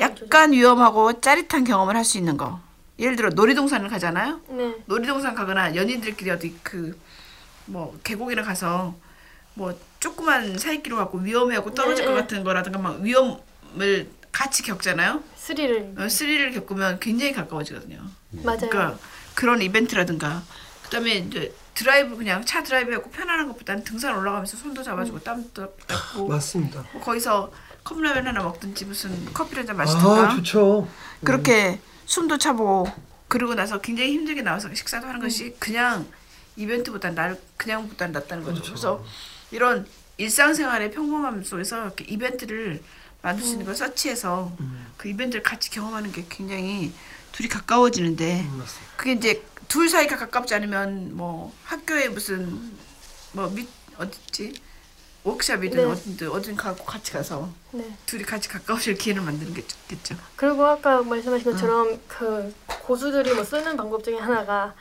약간 0.00 0.52
위험하고 0.52 1.20
짜릿한 1.20 1.64
경험을 1.64 1.96
할 1.96 2.04
수 2.04 2.18
있는 2.18 2.36
거. 2.36 2.60
예를 2.98 3.16
들어 3.16 3.30
놀이동산을 3.30 3.88
가잖아요. 3.88 4.40
네. 4.48 4.74
놀이동산 4.86 5.34
가거나 5.34 5.74
연인들끼리 5.74 6.30
어디 6.30 6.54
그 6.62 6.98
뭐 7.66 7.96
계곡이나 8.02 8.42
가서 8.42 8.96
뭐 9.54 9.78
조그만 10.00 10.58
사잇길로 10.58 10.96
갖고 10.96 11.18
위험해하고 11.18 11.72
떨어질 11.72 12.04
네, 12.04 12.10
것 12.10 12.14
네. 12.16 12.20
같은 12.22 12.42
거라든가 12.44 12.78
막 12.80 13.00
위험을 13.00 14.10
같이 14.32 14.62
겪잖아요. 14.64 15.22
스릴을 15.36 15.94
어, 15.98 16.08
스릴을 16.08 16.52
겪으면 16.52 16.98
굉장히 16.98 17.32
가까워지거든요. 17.32 18.02
맞아요. 18.42 18.58
그러니까 18.58 18.98
그런 19.34 19.62
이벤트라든가 19.62 20.42
그다음에 20.84 21.14
이제 21.16 21.54
드라이브 21.74 22.16
그냥 22.16 22.44
차 22.44 22.62
드라이브하고 22.62 23.10
편안한 23.10 23.46
것보다는 23.48 23.84
등산 23.84 24.16
올라가면서 24.16 24.56
손도 24.56 24.82
잡아주고 24.82 25.20
땀도 25.20 25.74
닦고 25.86 26.26
맞습니다. 26.28 26.84
뭐 26.92 27.02
거기서 27.02 27.52
컵라면 27.84 28.26
하나 28.26 28.42
먹든지 28.42 28.84
무슨 28.84 29.32
커피를 29.32 29.60
한잔 29.60 29.76
마시든가. 29.76 30.30
아 30.30 30.34
좋죠. 30.36 30.88
그렇게 31.24 31.80
숨도 32.06 32.38
차보고 32.38 32.88
그러고 33.28 33.54
나서 33.54 33.80
굉장히 33.80 34.12
힘들게 34.12 34.42
나와서 34.42 34.72
식사도 34.74 35.06
하는 35.06 35.20
것이 35.20 35.54
그냥 35.58 36.06
이벤트보다 36.56 37.10
날 37.10 37.38
그냥보다 37.56 38.08
낫다는 38.08 38.44
거죠. 38.44 38.62
그래서 38.62 39.04
이런 39.50 39.86
일상생활의 40.18 40.90
평범함 40.90 41.42
속에서 41.44 41.84
이렇게 41.84 42.04
이벤트를 42.04 42.82
만들 43.22 43.44
수 43.44 43.52
있는 43.52 43.66
걸 43.66 43.74
서치해서 43.74 44.52
그 44.96 45.08
이벤트를 45.08 45.42
같이 45.42 45.70
경험하는 45.70 46.12
게 46.12 46.26
굉장히 46.28 46.92
둘이 47.32 47.48
가까워지는데 47.48 48.40
음. 48.42 48.64
그게 48.96 49.12
이제 49.12 49.42
둘 49.68 49.88
사이가 49.88 50.16
가깝지 50.16 50.54
않으면 50.54 51.16
뭐 51.16 51.54
학교에 51.64 52.08
무슨 52.08 52.72
뭐 53.32 53.48
밑 53.54 53.68
어딨지 53.98 54.54
워크샵이든 55.24 55.76
네. 55.76 55.84
어딘 55.84 56.28
어딘 56.30 56.56
가고 56.56 56.84
같이 56.84 57.12
가서 57.12 57.48
네. 57.72 57.84
둘이 58.06 58.22
같이 58.22 58.48
가까워질 58.48 58.96
기회를 58.96 59.22
만드는 59.22 59.52
게 59.52 59.66
좋겠죠. 59.66 60.16
그리고 60.36 60.64
아까 60.64 61.02
말씀하신 61.02 61.52
것처럼 61.52 62.00
그 62.08 62.54
고수들이 62.66 63.34
뭐 63.34 63.44
쓰는 63.44 63.76
방법 63.76 64.02
중에 64.02 64.18
하나가 64.18 64.74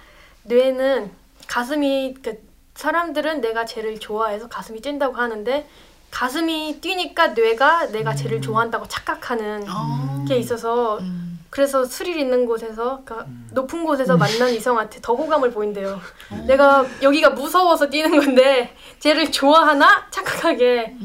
뇌는 0.43 1.11
가슴이 1.47 2.15
그 2.23 2.41
사람들은 2.75 3.41
내가 3.41 3.65
쟤를 3.65 3.99
좋아해서 3.99 4.47
가슴이 4.47 4.81
뛴다고 4.81 5.15
하는데 5.15 5.67
가슴이 6.11 6.79
뛰니까 6.81 7.27
뇌가 7.27 7.87
내가 7.87 8.15
쟤를 8.15 8.41
좋아한다고 8.41 8.87
착각하는 8.87 9.65
어. 9.69 10.25
게 10.27 10.37
있어서 10.37 10.99
음. 10.99 11.38
그래서 11.49 11.83
스릴 11.83 12.17
있는 12.19 12.45
곳에서 12.45 13.01
그러니까 13.03 13.25
높은 13.51 13.83
곳에서 13.83 14.17
만난 14.17 14.53
이성한테 14.53 14.99
더 15.01 15.15
호감을 15.15 15.51
보인대요. 15.51 15.99
내가 16.47 16.85
여기가 17.01 17.31
무서워서 17.31 17.89
뛰는 17.89 18.19
건데 18.19 18.75
쟤를 18.99 19.31
좋아하나 19.31 20.05
착각하게. 20.11 20.95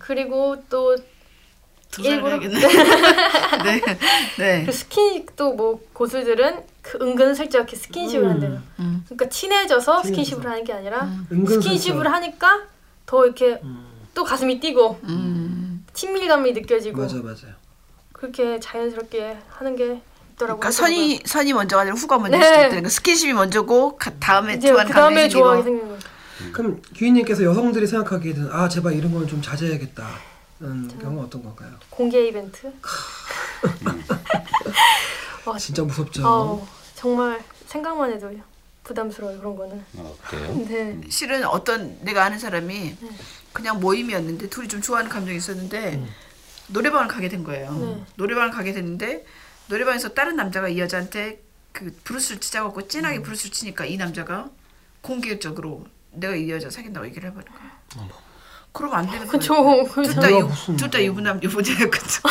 그리고 0.00 0.56
또 0.68 0.96
일부러- 1.98 2.38
도전해야겠네. 2.38 2.58
네, 3.64 3.80
네. 4.38 4.64
그 4.66 4.72
스킨십도 4.72 5.52
뭐 5.54 5.80
고수들은 5.92 6.62
그 6.82 6.98
은근슬쩍 7.00 7.54
이렇게 7.60 7.76
스킨십을 7.76 8.24
음. 8.24 8.30
한대요. 8.30 8.62
음. 8.80 9.04
그러니까 9.06 9.28
친해져서. 9.28 10.02
스킨십을 10.02 10.44
하는 10.46 10.64
게 10.64 10.72
아니라. 10.72 11.08
스킨십을 11.30 12.10
하니까 12.12 12.62
더 13.06 13.24
이렇게 13.24 13.60
음. 13.62 13.86
또 14.14 14.24
가슴이 14.24 14.58
뛰고 14.60 14.98
음. 15.04 15.84
친밀감이 15.92 16.52
느껴지고 16.52 17.02
맞아 17.02 17.16
맞아요. 17.16 17.57
그렇게 18.18 18.58
자연스럽게 18.58 19.38
하는 19.48 19.76
게 19.76 19.84
있더라고요. 20.34 20.58
그러니까 20.60 20.70
선이 20.72 21.20
선이 21.24 21.52
먼저가 21.52 21.82
아니라 21.82 21.94
후가 21.94 22.18
먼저 22.18 22.36
네. 22.36 22.44
있을 22.44 22.70
때그 22.70 22.88
스킨십이 22.90 23.32
먼저고 23.32 23.96
가- 23.96 24.10
다음에 24.18 24.54
이제 24.54 24.68
좋아하는 24.68 24.90
그 24.92 24.94
다음에 24.98 25.28
좋아하게 25.28 25.62
생기고. 25.62 25.86
생기는 25.86 26.00
거죠. 26.00 26.52
그럼 26.52 26.82
규희님께서 26.96 27.44
여성들이 27.44 27.86
생각하기에는 27.86 28.50
아 28.52 28.68
제발 28.68 28.94
이런 28.94 29.12
거는 29.12 29.28
좀 29.28 29.40
자제해야겠다. 29.40 30.06
는 30.60 30.88
경우 31.00 31.22
어떤 31.22 31.44
걸까요? 31.44 31.70
공개 31.90 32.26
이벤트. 32.26 32.72
와, 35.44 35.56
진짜 35.58 35.84
무섭죠. 35.84 36.26
어, 36.26 36.68
정말 36.96 37.40
생각만 37.66 38.10
해도 38.12 38.28
부담스러워요 38.82 39.38
그런 39.38 39.54
거는. 39.56 39.84
어, 39.98 40.16
그래요? 40.28 40.54
네. 40.68 41.00
실은 41.08 41.44
어떤 41.44 41.96
내가 42.02 42.24
아는 42.24 42.40
사람이 42.40 42.96
그냥 43.52 43.78
모임이었는데 43.78 44.48
둘이 44.48 44.66
좀 44.66 44.80
좋아하는 44.82 45.08
감정이 45.08 45.36
있었는데 45.36 45.94
음. 45.94 46.08
노래방을 46.68 47.08
가게 47.08 47.28
된 47.28 47.44
거예요. 47.44 47.72
네. 47.72 48.04
노래방을 48.16 48.50
가게 48.50 48.72
됐는데 48.72 49.24
노래방에서 49.68 50.10
다른 50.10 50.36
남자가 50.36 50.68
이 50.68 50.78
여자한테 50.78 51.42
그 51.72 51.94
브루스를 52.04 52.40
치자고 52.40 52.74
음. 52.76 52.88
진하게 52.88 53.22
브루스를 53.22 53.52
치니까 53.52 53.84
이 53.84 53.96
남자가 53.96 54.48
공개적으로 55.00 55.86
내가 56.12 56.34
이 56.34 56.50
여자 56.50 56.70
사귄다고 56.70 57.06
얘기를 57.06 57.28
해버린 57.30 57.48
거야. 57.48 58.08
그러면 58.72 58.98
안 58.98 59.04
되는 59.06 59.18
거예요. 59.26 59.30
그쵸. 59.30 59.84
그쵸. 59.84 60.12
둘다 60.12 60.30
유, 60.30 60.48
둘다 60.76 60.98
뭐. 60.98 61.06
유부남 61.06 61.42
유부녀였거든. 61.42 62.22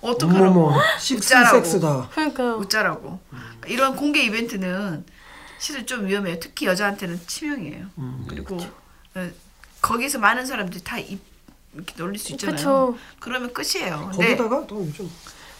어떡하라고. 0.00 0.72
식스 1.00 1.24
웃자라고. 1.34 1.56
섹스다. 1.64 2.08
그러니까요. 2.10 2.54
웃자라고. 2.56 3.20
이런 3.66 3.96
공개 3.96 4.22
이벤트는 4.22 5.04
실은 5.58 5.86
좀 5.86 6.06
위험해요. 6.06 6.38
특히 6.40 6.66
여자한테는 6.66 7.20
치명이에요. 7.26 7.86
음. 7.98 8.26
그리고 8.28 8.58
어, 9.14 9.30
거기서 9.80 10.18
많은 10.18 10.46
사람들이 10.46 10.84
다 10.84 10.98
입, 10.98 11.20
이렇게 11.74 11.94
놀릴 11.96 12.18
수 12.18 12.32
있잖아요. 12.32 12.56
그쵸. 12.56 12.96
그러면 13.20 13.52
끝이에요. 13.52 14.08
근데, 14.12 14.36
거기다가 14.36 14.66
또 14.66 14.84
요즘 14.86 15.08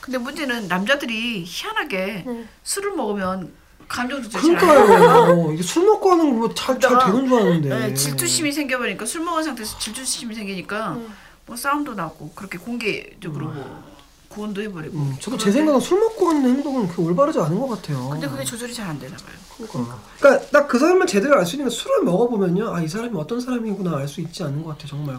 근데 0.00 0.18
문제는 0.18 0.68
남자들이 0.68 1.44
희한하게 1.46 2.24
네. 2.26 2.48
술을 2.62 2.92
먹으면 2.92 3.52
감정 3.88 4.22
조절 4.22 4.40
그러니까요. 4.40 5.32
어, 5.48 5.52
이게 5.52 5.62
술 5.62 5.84
먹고 5.86 6.10
하는 6.10 6.38
거잘잘 6.40 6.78
그러다가, 6.78 7.06
되는 7.12 7.28
줄 7.28 7.38
아는데. 7.38 7.68
네, 7.68 7.94
질투심이 7.94 8.52
생겨버리니까 8.52 9.04
술 9.06 9.22
먹은 9.22 9.42
상태에서 9.44 9.78
질투심이 9.78 10.34
생기니까 10.34 10.92
음. 10.92 11.12
뭐 11.46 11.56
싸움도 11.56 11.94
나고 11.94 12.30
그렇게 12.34 12.58
공개적으로 12.58 13.46
뭐 13.48 13.84
고언도 14.28 14.60
해버리고. 14.62 14.96
음, 14.98 15.16
저도 15.20 15.36
제 15.38 15.44
그런데- 15.44 15.52
생각은 15.60 15.80
술 15.80 16.00
먹고 16.00 16.28
하는 16.28 16.42
행동은 16.56 16.88
그 16.88 17.02
올바르지 17.02 17.38
않은 17.40 17.58
것 17.58 17.68
같아요. 17.68 18.08
근데 18.10 18.28
그게 18.28 18.44
조절이 18.44 18.72
잘 18.74 18.88
안 18.88 18.98
되나 18.98 19.16
봐요. 19.16 19.68
그러니까, 19.70 19.98
그러니까 20.20 20.46
딱 20.50 20.68
그 20.68 20.78
사람을 20.78 21.06
제대로 21.06 21.36
알 21.38 21.46
수 21.46 21.56
있는 21.56 21.68
게 21.68 21.74
술을 21.74 22.02
먹어보면요, 22.04 22.74
아 22.74 22.82
이 22.82 22.88
사람이 22.88 23.10
어떤 23.16 23.40
사람이구나 23.40 23.96
알 23.96 24.06
수 24.08 24.20
있지 24.20 24.42
않은 24.42 24.62
것 24.62 24.70
같아 24.70 24.84
요 24.84 24.88
정말. 24.88 25.18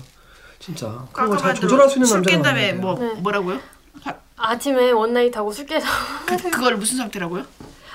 진짜 0.60 1.06
그런 1.14 1.30
걸잘 1.30 1.56
조절할 1.56 1.90
수 1.90 1.96
있는 1.96 2.08
술 2.08 2.18
남자가 2.18 2.36
깬 2.36 2.42
다음에 2.44 2.74
많아야 2.74 2.82
뭐. 2.82 3.00
네. 3.00 3.14
뭐라고요? 3.22 3.60
화- 4.04 4.16
아침에 4.38 4.92
one 4.92 5.08
night 5.08 5.36
하고 5.36 5.52
술 5.52 5.66
깨서 5.66 5.88
그, 6.26 6.38
그걸 6.50 6.76
무슨 6.78 6.98
상태라고요? 6.98 7.46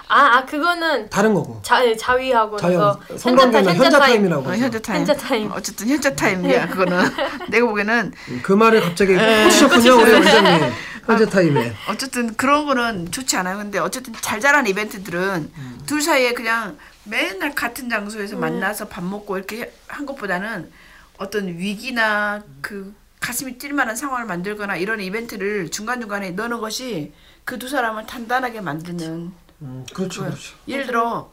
아, 0.07 0.37
아 0.37 0.45
그거는 0.45 1.09
다른 1.09 1.33
거고. 1.33 1.61
자, 1.63 1.85
예, 1.87 1.97
자위하고 1.97 2.59
성관계나 2.59 3.71
현자 3.73 3.85
현자 3.85 3.99
타임. 3.99 4.13
타임이라고. 4.17 4.49
어. 4.49 4.55
현자 4.55 4.79
타임. 4.79 5.01
현자 5.01 5.15
타임. 5.17 5.51
어쨌든 5.53 5.89
현자 5.89 6.15
타임이야. 6.15 6.69
그거는 6.69 6.99
내가 7.49 7.67
보기에는 7.67 8.13
그 8.43 8.53
말을 8.53 8.83
갑자기 8.83 9.15
네. 9.15 9.45
꽂히셨군요 9.45 9.95
우리 9.97 10.13
원장님. 10.13 10.73
현자 11.07 11.27
타임에. 11.27 11.73
어쨌든 11.89 12.35
그런 12.37 12.67
거는 12.67 13.11
좋지 13.13 13.37
않아요. 13.39 13.57
근데 13.59 13.79
어쨌든 13.79 14.13
자잘한 14.21 14.67
이벤트들은 14.67 15.51
둘 15.87 16.03
사이에 16.03 16.33
그냥 16.35 16.77
맨날 17.05 17.55
같은 17.55 17.89
장소에서 17.89 18.37
만나서 18.37 18.89
밥 18.89 19.03
먹고 19.05 19.37
이렇게 19.39 19.73
한 19.89 20.05
것보다는 20.07 20.71
어떤 21.19 21.49
위기나 21.59 22.43
그 22.61 22.95
가슴이 23.21 23.57
뛸 23.59 23.73
만한 23.73 23.97
상황을 23.97 24.27
만들거나 24.27 24.77
이런 24.77 25.01
이벤트를 25.01 25.71
중간중간에 25.71 26.33
넣는 26.33 26.61
것이 26.61 27.13
그 27.45 27.59
두 27.59 27.69
사람을 27.69 28.07
단단하게 28.07 28.61
만드는 28.63 29.33
음, 29.63 29.87
그렇죠, 29.95 30.21
거예요. 30.23 30.35
그렇죠. 30.35 30.57
예를 30.69 30.87
들어 30.87 31.33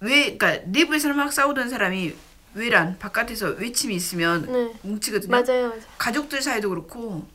왜 0.00 0.36
그러니까 0.36 0.64
내부에서 0.66 1.12
막 1.14 1.32
싸우던 1.32 1.68
사람이 1.70 2.14
외란 2.54 2.98
바깥에서 2.98 3.50
외침이 3.50 3.94
있으면 3.94 4.46
네. 4.52 4.72
뭉치거든요. 4.82 5.30
맞아요, 5.30 5.68
맞아요. 5.68 5.80
가족들 5.98 6.42
사이도 6.42 6.68
그렇고 6.68 7.26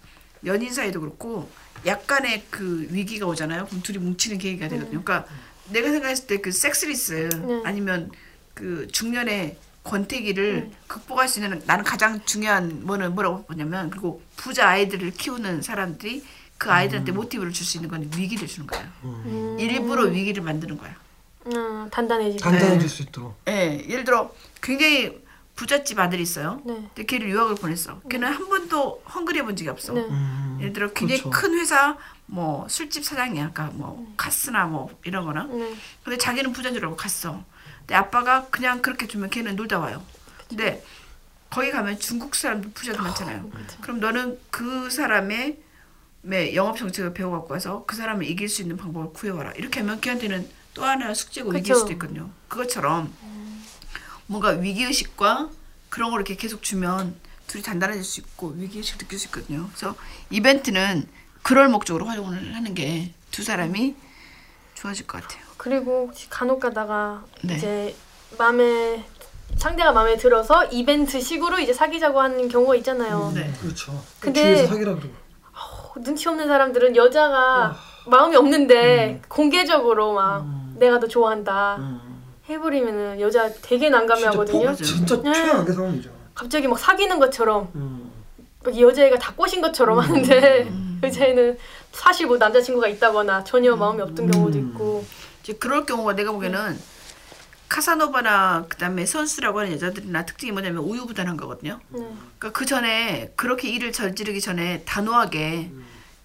연인 0.46 0.72
사이도 0.74 1.02
그렇고 1.02 1.50
약간의 1.86 2.46
그 2.50 2.88
위기가 2.92 3.26
오잖아요. 3.26 3.66
그럼 3.68 3.82
둘이 3.82 3.98
뭉치는 3.98 4.38
계기가 4.38 4.68
되거든요. 4.70 5.02
그러니까 5.04 5.26
내가 5.70 5.90
생각했을 5.90 6.28
때 6.28 6.38
그 6.38 6.52
섹스리스 6.52 7.30
네. 7.46 7.62
아니면 7.66 8.12
그 8.54 8.88
중년의 8.92 9.58
권태기를 9.90 10.72
극복할 10.88 11.28
수 11.28 11.40
있는 11.42 11.62
나는 11.66 11.84
가장 11.84 12.24
중요한 12.26 12.86
뭐는 12.86 13.16
뭐라고 13.16 13.44
보냐면 13.46 13.90
그리고 13.90 14.22
부자 14.36 14.70
아이들을 14.70 15.12
키우는 15.12 15.62
사람들이 15.64 16.24
그 16.60 16.72
아이들한테 16.72 17.12
모티브를 17.12 17.52
줄 17.54 17.66
수 17.66 17.78
있는 17.78 17.90
건 17.90 18.10
위기를 18.16 18.48
주는 18.48 18.68
거예요. 18.68 18.86
음. 19.04 19.58
일부러 19.60 20.04
위기를 20.06 20.44
만드는 20.44 20.78
거야. 20.78 20.94
음, 21.48 21.90
단단해지고. 21.90 22.40
단단해질 22.44 22.90
수 22.90 23.02
있도록. 23.04 23.40
예, 23.48 23.84
예를 23.88 24.04
들어 24.04 24.32
굉장히 24.62 25.20
부잣집 25.56 25.98
아들이 26.00 26.22
있어요. 26.22 26.62
네. 26.66 26.74
근데 26.74 27.06
걔를 27.06 27.30
유학을 27.30 27.56
보냈어. 27.56 28.00
걔는 28.10 28.28
한 28.28 28.48
번도 28.48 29.04
헝그리해 29.14 29.44
본 29.44 29.56
적이 29.56 29.70
없어. 29.70 29.94
네. 29.94 30.02
음, 30.02 30.58
예를 30.62 30.74
들어 30.74 30.88
굉장히 30.94 31.22
그렇죠. 31.22 31.38
큰 31.42 31.58
회사 31.58 31.98
뭐 32.28 32.68
술집 32.70 33.04
사장이야. 33.04 33.52
그러니까 33.52 33.76
뭐 33.78 34.14
카스나 34.18 34.66
뭐 34.68 34.90
이런 35.04 35.26
거나. 35.26 35.44
네. 35.46 35.74
근데 36.04 36.18
자기는 36.18 36.52
부자인 36.54 36.76
줄 36.76 36.84
알고 36.86 36.96
갔어. 36.96 37.44
근데 37.90 37.96
아빠가 37.96 38.46
그냥 38.52 38.84
그렇게 38.84 39.08
주면 39.08 39.32
걔는 39.32 39.56
놀다 39.56 39.80
와요. 39.80 40.06
근데 40.48 40.86
거기 41.50 41.72
가면 41.72 42.00
중국 42.00 42.36
사람들 42.36 42.70
부자도 42.72 43.02
많잖아요. 43.02 43.50
그럼 43.82 44.00
너는 44.00 44.40
그 44.52 44.92
사람의 44.92 45.58
매 46.22 46.54
영업 46.54 46.78
정책을 46.78 47.16
배워갖고 47.16 47.52
와서 47.52 47.86
그 47.88 47.96
사람을 47.96 48.28
이길 48.28 48.48
수 48.48 48.62
있는 48.62 48.78
방법을 48.78 49.12
구해와라. 49.14 49.54
이렇게 49.54 49.80
하면 49.80 50.00
걔한테는 50.02 50.48
또 50.76 50.86
하나의 50.86 51.16
숙제고 51.16 51.50
위기일 51.50 51.64
그쵸. 51.74 51.80
수도 51.80 51.94
있거든요. 51.94 52.30
그것처럼 52.48 53.12
뭔가 54.28 54.50
위기의식과 54.50 55.50
그런 55.90 56.12
걸 56.12 56.20
이렇게 56.20 56.36
계속 56.36 56.62
주면 56.62 57.16
둘이 57.48 57.64
단단해질 57.64 58.04
수 58.04 58.20
있고 58.20 58.50
위기의식 58.50 59.00
느낄 59.00 59.18
수 59.18 59.26
있거든요. 59.30 59.68
그래서 59.70 59.96
이벤트는 60.30 61.08
그럴 61.42 61.70
목적으로 61.70 62.06
활용을 62.06 62.54
하는 62.54 62.76
게 62.76 63.16
두 63.32 63.44
사람이 63.44 63.96
좋아질 64.76 65.08
것 65.08 65.22
같아요. 65.24 65.49
그리고 65.70 66.10
간혹 66.30 66.62
가다가 66.62 67.22
네. 67.44 67.56
이제 67.56 67.96
마음에 68.38 69.04
상대가 69.58 69.92
마음에 69.92 70.16
들어서 70.16 70.64
이벤트 70.68 71.20
식으로 71.20 71.60
이제 71.60 71.74
사귀자고 71.74 72.22
하는 72.22 72.48
경우가 72.48 72.76
있잖아요. 72.78 73.34
네. 73.36 73.52
그렇죠. 73.62 73.92
근데- 74.22 74.66
사귀라 74.66 74.96
그러고. 74.96 75.10
어, 75.52 75.94
눈치 76.02 76.30
없는 76.30 76.48
사람들은 76.48 76.96
여자가 76.96 77.76
마음이 78.08 78.38
없는데 78.38 79.22
공개적으로 79.28 80.14
막 80.14 80.46
내가 80.78 80.98
더 80.98 81.08
좋아한다 81.08 81.76
음. 81.80 82.24
해버리면은 82.48 83.20
여자 83.20 83.50
되게 83.62 83.88
진짜 83.88 83.98
난감해하거든요. 83.98 84.64
맞아요. 84.64 84.76
진짜 84.78 85.22
네. 85.22 85.34
최악의 85.34 85.74
상황이죠. 85.76 86.10
갑자기 86.34 86.70
막 86.70 86.80
사귀는 86.80 87.20
것처럼 87.20 87.68
음. 87.76 88.10
막 88.64 88.80
여자애가 88.80 89.20
다 89.20 89.34
꼬신 89.36 89.60
것처럼 89.60 90.00
하는데 90.00 90.72
여자애는 91.04 91.58
사실 91.92 92.28
뭐 92.28 92.38
남자친구가 92.38 92.88
있다거나 92.88 93.44
전혀 93.44 93.76
마음이 93.76 94.02
없던 94.02 94.32
경우도 94.32 94.58
있고 94.58 95.04
그럴 95.58 95.86
경우가 95.86 96.16
내가 96.16 96.32
보기에는 96.32 96.80
카사노바나 97.68 98.66
그다음에 98.68 99.06
선수라고 99.06 99.60
하는 99.60 99.72
여자들이나 99.74 100.26
특징이 100.26 100.52
뭐냐면 100.52 100.84
우유부단한 100.84 101.38
거거든요. 101.38 101.80
네. 101.90 102.00
그러니까 102.40 102.52
그 102.58 102.66
전에 102.66 103.32
그렇게 103.36 103.70
일을 103.70 103.92
저지르기 103.92 104.42
전에 104.42 104.84
단호하게 104.86 105.72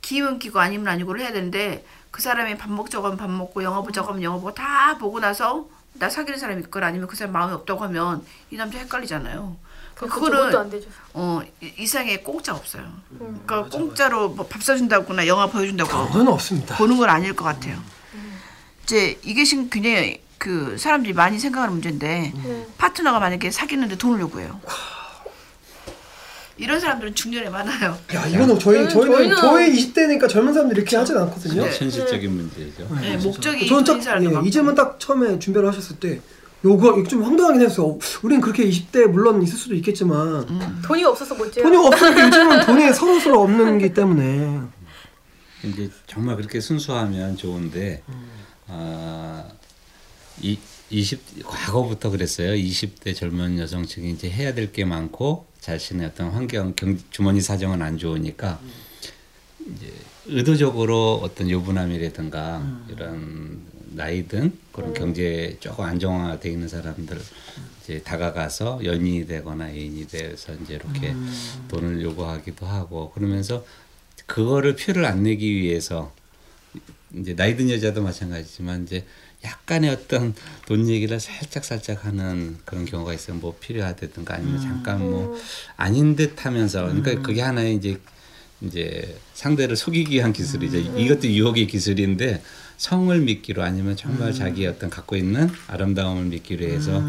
기면 0.01 0.39
기고 0.39 0.61
아니면 0.61 0.89
아니고를 0.89 1.21
해야 1.21 1.33
되는데 1.33 1.85
그 2.11 2.23
사람이 2.23 2.57
밥 2.57 2.71
먹자고 2.71 3.07
하면 3.07 3.19
밥 3.19 3.29
먹고 3.31 3.63
영화 3.63 3.83
보자고 3.83 4.09
하면 4.09 4.23
영화 4.23 4.37
보고 4.39 4.55
다 4.55 4.97
보고 4.99 5.21
나서 5.21 5.67
나 5.95 6.09
사귀는 6.09 6.39
사람이 6.39 6.63
있거나 6.63 6.87
아니면 6.87 7.09
그 7.09 7.17
사람 7.17 7.33
마음이 7.33 7.53
없다고 7.53 7.83
하면 7.85 8.25
이 8.51 8.57
남자 8.57 8.79
헷갈리잖아요. 8.79 9.57
그거는. 10.15 10.39
어 11.13 11.41
이- 11.61 11.73
이상의 11.79 12.25
공짜 12.25 12.55
없어요. 12.55 12.85
그러니까 13.19 13.57
공짜로 13.79 14.29
뭐 14.31 14.47
밥 14.49 14.63
사준다거나 14.63 15.27
영화 15.27 15.47
보여준다고 15.47 15.91
그건 16.09 16.29
없습니다. 16.29 16.77
보는 16.77 16.97
건 16.97 17.11
아닐 17.11 17.35
것 17.37 17.45
같아요. 17.45 17.79
이제 18.85 19.19
이게 19.25 19.45
지금 19.45 19.69
굉장히 19.71 20.21
그 20.39 20.77
사람들이 20.79 21.15
많이 21.15 21.39
생각하는 21.39 21.73
문제인데 21.73 22.33
네. 22.35 22.67
파트너가 22.77 23.19
만약에 23.19 23.51
사귀는데 23.51 23.97
돈을 23.97 24.21
요구해요. 24.21 24.61
이런 26.57 26.79
사람들은 26.79 27.15
중년에 27.15 27.49
많아요. 27.49 27.99
야 28.15 28.27
이거는 28.27 28.59
저희 28.61 28.87
저는- 28.87 28.91
저희는 28.93 29.35
저희는- 29.35 29.41
저희 29.41 29.73
20대니까 29.73 30.29
젊은 30.29 30.53
사람들이 30.53 30.83
이렇게 30.83 30.97
하진 30.97 31.17
않거든요. 31.17 31.65
네. 31.65 31.77
현실적인 31.79 32.31
문제죠. 32.37 32.89
네, 33.01 33.17
목적이 33.17 33.67
저는 33.67 33.85
딱 33.85 34.23
예. 34.23 34.47
이제만 34.49 34.75
딱 34.75 35.01
처음에 35.01 35.39
준비를 35.39 35.67
하셨을 35.69 35.97
때 35.97 36.21
요거 36.65 36.99
이거 37.01 37.09
좀 37.09 37.25
황당하긴 37.25 37.61
했어요. 37.63 37.99
우린 38.23 38.41
그렇게 38.41 38.65
20대 38.69 39.07
물론 39.07 39.43
있을 39.43 39.59
수도 39.59 39.75
있겠지만 39.75 40.47
돈이 40.85 41.03
없어서 41.05 41.35
못. 41.35 41.51
돈이 41.53 41.77
없으니까 41.77 42.27
요즘은 42.27 42.67
돈이 42.67 42.93
서로 42.93 43.19
서로 43.19 43.43
없는 43.43 43.79
게 43.79 43.93
때문에 43.93 44.61
이제 45.65 45.91
정말 46.07 46.37
그렇게 46.37 46.61
순수하면 46.61 47.37
좋은데 47.37 48.03
아, 48.67 49.47
이 50.41 50.59
20, 50.91 51.45
과거부터 51.47 52.11
그랬어요. 52.11 52.53
20대 52.55 53.15
젊은 53.15 53.59
여성층이 53.59 54.11
이제 54.13 54.31
해야 54.31 54.53
될 54.55 54.71
게 54.73 54.85
많고 54.85 55.47
자신의 55.61 56.09
어떤 56.09 56.31
환경, 56.31 56.75
경, 56.75 56.99
주머니 57.11 57.41
사정은 57.41 57.81
안 57.83 57.97
좋으니까 57.99 58.61
이제 59.61 59.93
의도적으로 60.27 61.21
어떤 61.23 61.49
유부남이라든가 61.49 62.83
이런 62.91 63.63
나이든 63.93 64.59
그런 64.73 64.93
경제 64.93 65.57
조금 65.61 65.85
안정화돼 65.85 66.51
있는 66.51 66.69
사람들 66.69 67.21
이제 67.83 68.03
다가가서 68.03 68.85
연인이 68.85 69.27
되거나 69.27 69.71
애인이 69.71 70.07
돼서 70.09 70.53
이제 70.55 70.75
이렇게 70.75 71.15
돈을 71.69 72.03
요구하기도 72.03 72.67
하고 72.67 73.11
그러면서 73.13 73.65
그거를 74.27 74.77
표를 74.77 75.05
안 75.05 75.23
내기 75.23 75.55
위해서 75.55 76.13
이제 77.21 77.35
나이 77.35 77.57
든 77.57 77.71
여자도 77.71 78.03
마찬가지지만 78.03 78.85
이제 78.85 79.05
약간의 79.45 79.91
어떤 79.91 80.35
돈 80.67 80.89
얘기를 80.89 81.21
살짝 81.21 81.65
살짝 81.65 82.05
하는 82.05 82.57
그런 82.65 82.85
경우가 82.85 83.13
있어요. 83.13 83.37
뭐 83.37 83.57
필요하다든가 83.61 84.35
아니면 84.35 84.61
잠깐 84.61 85.01
뭐 85.01 85.37
아닌 85.77 86.17
듯 86.17 86.45
하면서 86.45 86.83
그러니까 86.83 87.21
그게 87.21 87.43
하나의 87.43 87.77
이제 87.77 88.01
이제 88.61 89.19
상대를 89.35 89.77
속이기 89.77 90.15
위한 90.15 90.33
기술이죠. 90.33 90.79
이것도 90.99 91.29
유혹의 91.29 91.67
기술인데 91.67 92.43
성을 92.79 93.19
믿기로 93.21 93.63
아니면 93.63 93.97
정말 93.97 94.33
자기의 94.33 94.69
어떤 94.69 94.91
갖고 94.91 95.17
있는 95.17 95.51
아름다움을 95.69 96.25
믿기로 96.25 96.67
해서 96.67 97.03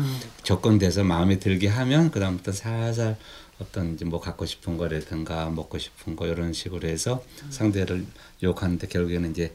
접근돼서 0.44 1.04
마음에 1.04 1.40
들게 1.40 1.68
하면 1.68 2.12
그다음부터 2.12 2.52
살살 2.52 3.16
어떤 3.60 3.94
이제 3.94 4.04
뭐 4.04 4.20
갖고 4.20 4.46
싶은 4.46 4.78
거라든가 4.78 5.50
먹고 5.50 5.78
싶은 5.78 6.16
거 6.16 6.28
이런 6.28 6.52
식으로 6.52 6.88
해서 6.88 7.24
상대를 7.50 8.06
유혹하는데 8.44 8.88
결국에는 8.88 9.32
이제 9.32 9.46
어, 9.46 9.54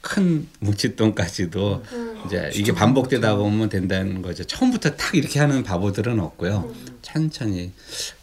큰 0.00 0.48
뭉칫돈까지도 0.60 1.82
이제 2.26 2.50
이게 2.54 2.72
반복되다 2.72 3.36
보면 3.36 3.68
된다는 3.68 4.22
거죠. 4.22 4.44
처음부터 4.44 4.90
탁 4.96 5.14
이렇게 5.14 5.38
하는 5.40 5.62
바보들은 5.62 6.18
없고요. 6.20 6.72
천천히 7.02 7.72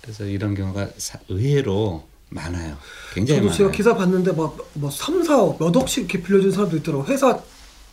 그래서 0.01 0.25
이런 0.25 0.55
경우가 0.55 0.89
사- 0.97 1.19
의외로 1.29 2.03
많아요. 2.29 2.77
굉장히 3.13 3.39
저도 3.39 3.45
많아요. 3.49 3.57
제가 3.57 3.71
기사 3.71 3.95
봤는데 3.95 4.31
막뭐 4.31 4.89
3, 4.91 5.21
4억 5.23 5.59
몇 5.59 5.75
억씩 5.75 5.99
이렇게 6.11 6.21
빌려준 6.21 6.51
사람도 6.51 6.77
있더라고. 6.77 7.05
회사 7.05 7.39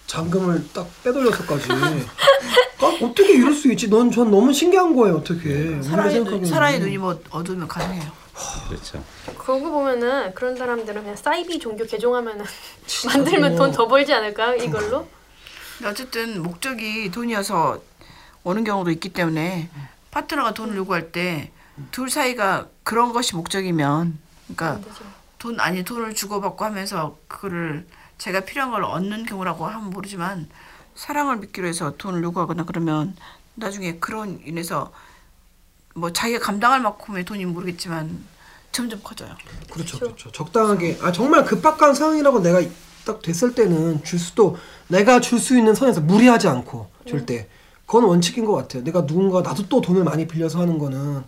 잔금을 0.07 0.68
딱 0.72 0.88
빼돌려서까지. 1.05 1.68
아, 2.83 2.87
어떻게 3.00 3.35
이럴 3.35 3.55
수 3.55 3.70
있지? 3.70 3.88
넌 3.88 4.11
전 4.11 4.31
너무 4.31 4.53
신기한 4.53 4.96
거예요. 4.96 5.16
어떻게? 5.18 5.81
사람의 5.83 6.14
눈, 6.24 6.40
눈이 6.81 6.98
뭐 6.98 7.20
어두우면 7.31 7.68
가능해요. 7.68 8.11
그렇죠. 8.68 9.05
그거 9.38 9.59
보면은 9.59 10.35
그런 10.35 10.57
사람들은 10.57 11.03
그냥 11.03 11.16
사이비 11.16 11.59
종교 11.59 11.85
개종하면은 11.85 12.45
만들면 13.07 13.57
돈 13.57 13.73
더 13.73 13.87
벌지 13.87 14.12
않을까 14.12 14.55
이걸로? 14.57 15.09
어쨌든 15.85 16.42
목적이 16.42 17.11
돈이어서 17.11 17.81
오는 18.45 18.64
경우도 18.64 18.90
있기 18.92 19.11
때문에 19.11 19.68
파트너가 20.11 20.55
돈을 20.55 20.77
요구할 20.77 21.12
때 21.12 21.51
둘 21.90 22.11
사이가 22.11 22.68
그런 22.83 23.12
것이 23.12 23.35
목적이면 23.35 24.18
그러니까. 24.55 24.90
돈 25.38 25.59
아니 25.59 25.83
돈을 25.83 26.14
주고받고 26.14 26.64
하면서 26.64 27.16
그거를 27.29 27.87
제가 28.18 28.40
필요한 28.40 28.71
걸 28.71 28.85
얻는 28.85 29.25
경우라고 29.27 29.66
하면 29.66 29.90
모르지만 29.90 30.49
사랑을 30.95 31.38
믿기로 31.38 31.66
해서 31.66 31.95
돈을 31.97 32.23
요구하거나 32.23 32.64
그러면 32.64 33.16
나중에 33.55 33.97
그런 33.99 34.40
인해서 34.45 34.92
뭐 35.94 36.12
자기가 36.12 36.38
감당할 36.40 36.81
만큼의 36.81 37.24
돈이 37.24 37.44
모르겠지만 37.46 38.24
점점 38.70 39.00
커져요. 39.02 39.35
그렇죠, 39.70 39.98
그렇죠. 39.98 40.31
적당하게 40.33 40.98
아 41.02 41.12
정말 41.12 41.44
급박한 41.44 41.94
상황이라고 41.94 42.40
내가 42.40 42.62
딱 43.05 43.20
됐을 43.20 43.55
때는 43.55 44.02
줄 44.05 44.18
수도 44.18 44.57
내가 44.88 45.20
줄 45.20 45.38
수 45.38 45.57
있는 45.59 45.74
선에서 45.74 46.00
무리하지 46.00 46.48
않고 46.48 46.88
줄 47.07 47.26
때. 47.26 47.48
그건 47.85 48.05
원칙인 48.05 48.46
것 48.46 48.55
같아요. 48.55 48.83
내가 48.85 49.05
누군가 49.05 49.42
나도 49.42 49.68
또 49.68 49.83
돈을 49.83 50.02
많이 50.05 50.26
빌려서 50.26 50.61
하는 50.61 50.78
거는 50.78 51.24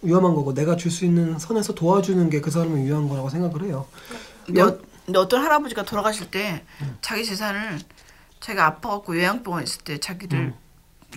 위험한 0.00 0.34
거고 0.34 0.54
내가 0.54 0.74
줄 0.76 0.90
수 0.90 1.04
있는 1.04 1.38
선에서 1.38 1.74
도와주는 1.74 2.30
게 2.30 2.40
그 2.40 2.50
사람을 2.50 2.82
위한 2.84 3.08
거라고 3.10 3.28
생각을 3.28 3.64
해요. 3.64 3.84
근데, 4.46 4.62
어, 4.62 4.78
근데 5.04 5.18
어떤 5.18 5.42
할아버지가 5.42 5.82
돌아가실 5.82 6.30
때 6.30 6.64
자기 7.02 7.26
재산을 7.26 7.78
자기가 8.40 8.64
아파갖고 8.66 9.18
요양병원 9.18 9.64
있을 9.64 9.82
때 9.82 9.98
자기를 9.98 10.54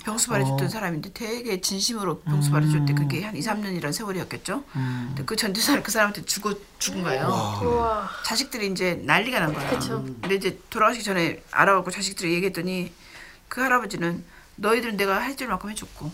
병수 0.04 0.30
발해줬던 0.30 0.69
사람인데 0.69 1.12
되게 1.13 1.60
진심으로 1.62 2.21
병수 2.21 2.49
발해줬대 2.51 2.93
그게 2.93 3.23
한 3.23 3.36
2, 3.36 3.39
3년이라는 3.41 3.91
세월이었겠죠. 3.93 4.63
근데 4.73 5.23
그 5.25 5.36
전재산을 5.36 5.84
그 5.84 5.91
사람한테 5.91 6.23
주고 6.25 6.54
죽은 6.80 7.04
거예요. 7.04 7.27
우와. 7.62 8.10
자식들이 8.25 8.67
이제 8.71 9.01
난리가 9.06 9.39
난 9.39 9.54
거야. 9.54 9.69
그쵸. 9.69 10.01
근데 10.21 10.36
이제 10.36 10.58
돌아가시기 10.69 11.04
전에 11.04 11.43
알아갖고 11.51 11.91
자식들이 11.91 12.34
얘기했더니 12.36 12.91
그 13.49 13.62
할아버지는 13.62 14.23
너희들은 14.56 14.97
내가 14.97 15.21
할 15.21 15.36
줄 15.36 15.47
만큼 15.49 15.69
해줬고 15.69 16.12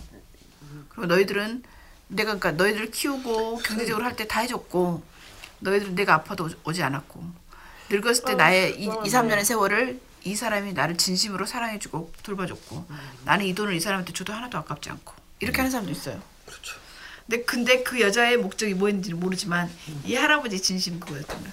그리고 0.90 1.06
너희들은 1.08 1.64
내가 2.10 2.36
그러니까 2.38 2.52
너희들 2.64 2.92
키우고 2.92 3.58
경제적으로 3.60 4.04
할 4.06 4.16
때 4.16 4.26
다 4.28 4.40
해줬고 4.42 5.04
너희들은 5.60 5.96
내가 5.96 6.16
아파도 6.16 6.48
오지- 6.48 6.58
오지 6.66 6.84
않았고 6.84 7.24
늙었을 7.90 8.26
때 8.26 8.36
나의 8.36 8.82
이, 8.82 8.86
2, 8.86 8.90
3년의 8.90 9.44
세월을 9.46 10.00
이 10.28 10.36
사람이 10.36 10.74
나를 10.74 10.98
진심으로 10.98 11.46
사랑해주고 11.46 12.12
돌봐줬고 12.24 12.86
나는 13.26 13.46
이 13.46 13.56
돈을 13.56 13.74
이 13.74 13.80
사람한테 13.80 14.12
줘도 14.14 14.34
하나도 14.34 14.58
아깝지 14.58 14.90
않고 14.90 15.14
이렇게 15.40 15.58
하는 15.58 15.72
사람도 15.72 15.92
있어요. 15.92 16.22
그렇죠. 16.46 16.76
근데 17.28 17.44
근데 17.44 17.84
그 17.84 18.02
여자의 18.02 18.38
목적이 18.38 18.74
뭐였는지는 18.74 19.20
모르지만 19.20 19.70
이 20.06 20.16
할아버지 20.16 20.62
진심 20.62 21.00
그거였던 21.00 21.40
거야. 21.42 21.52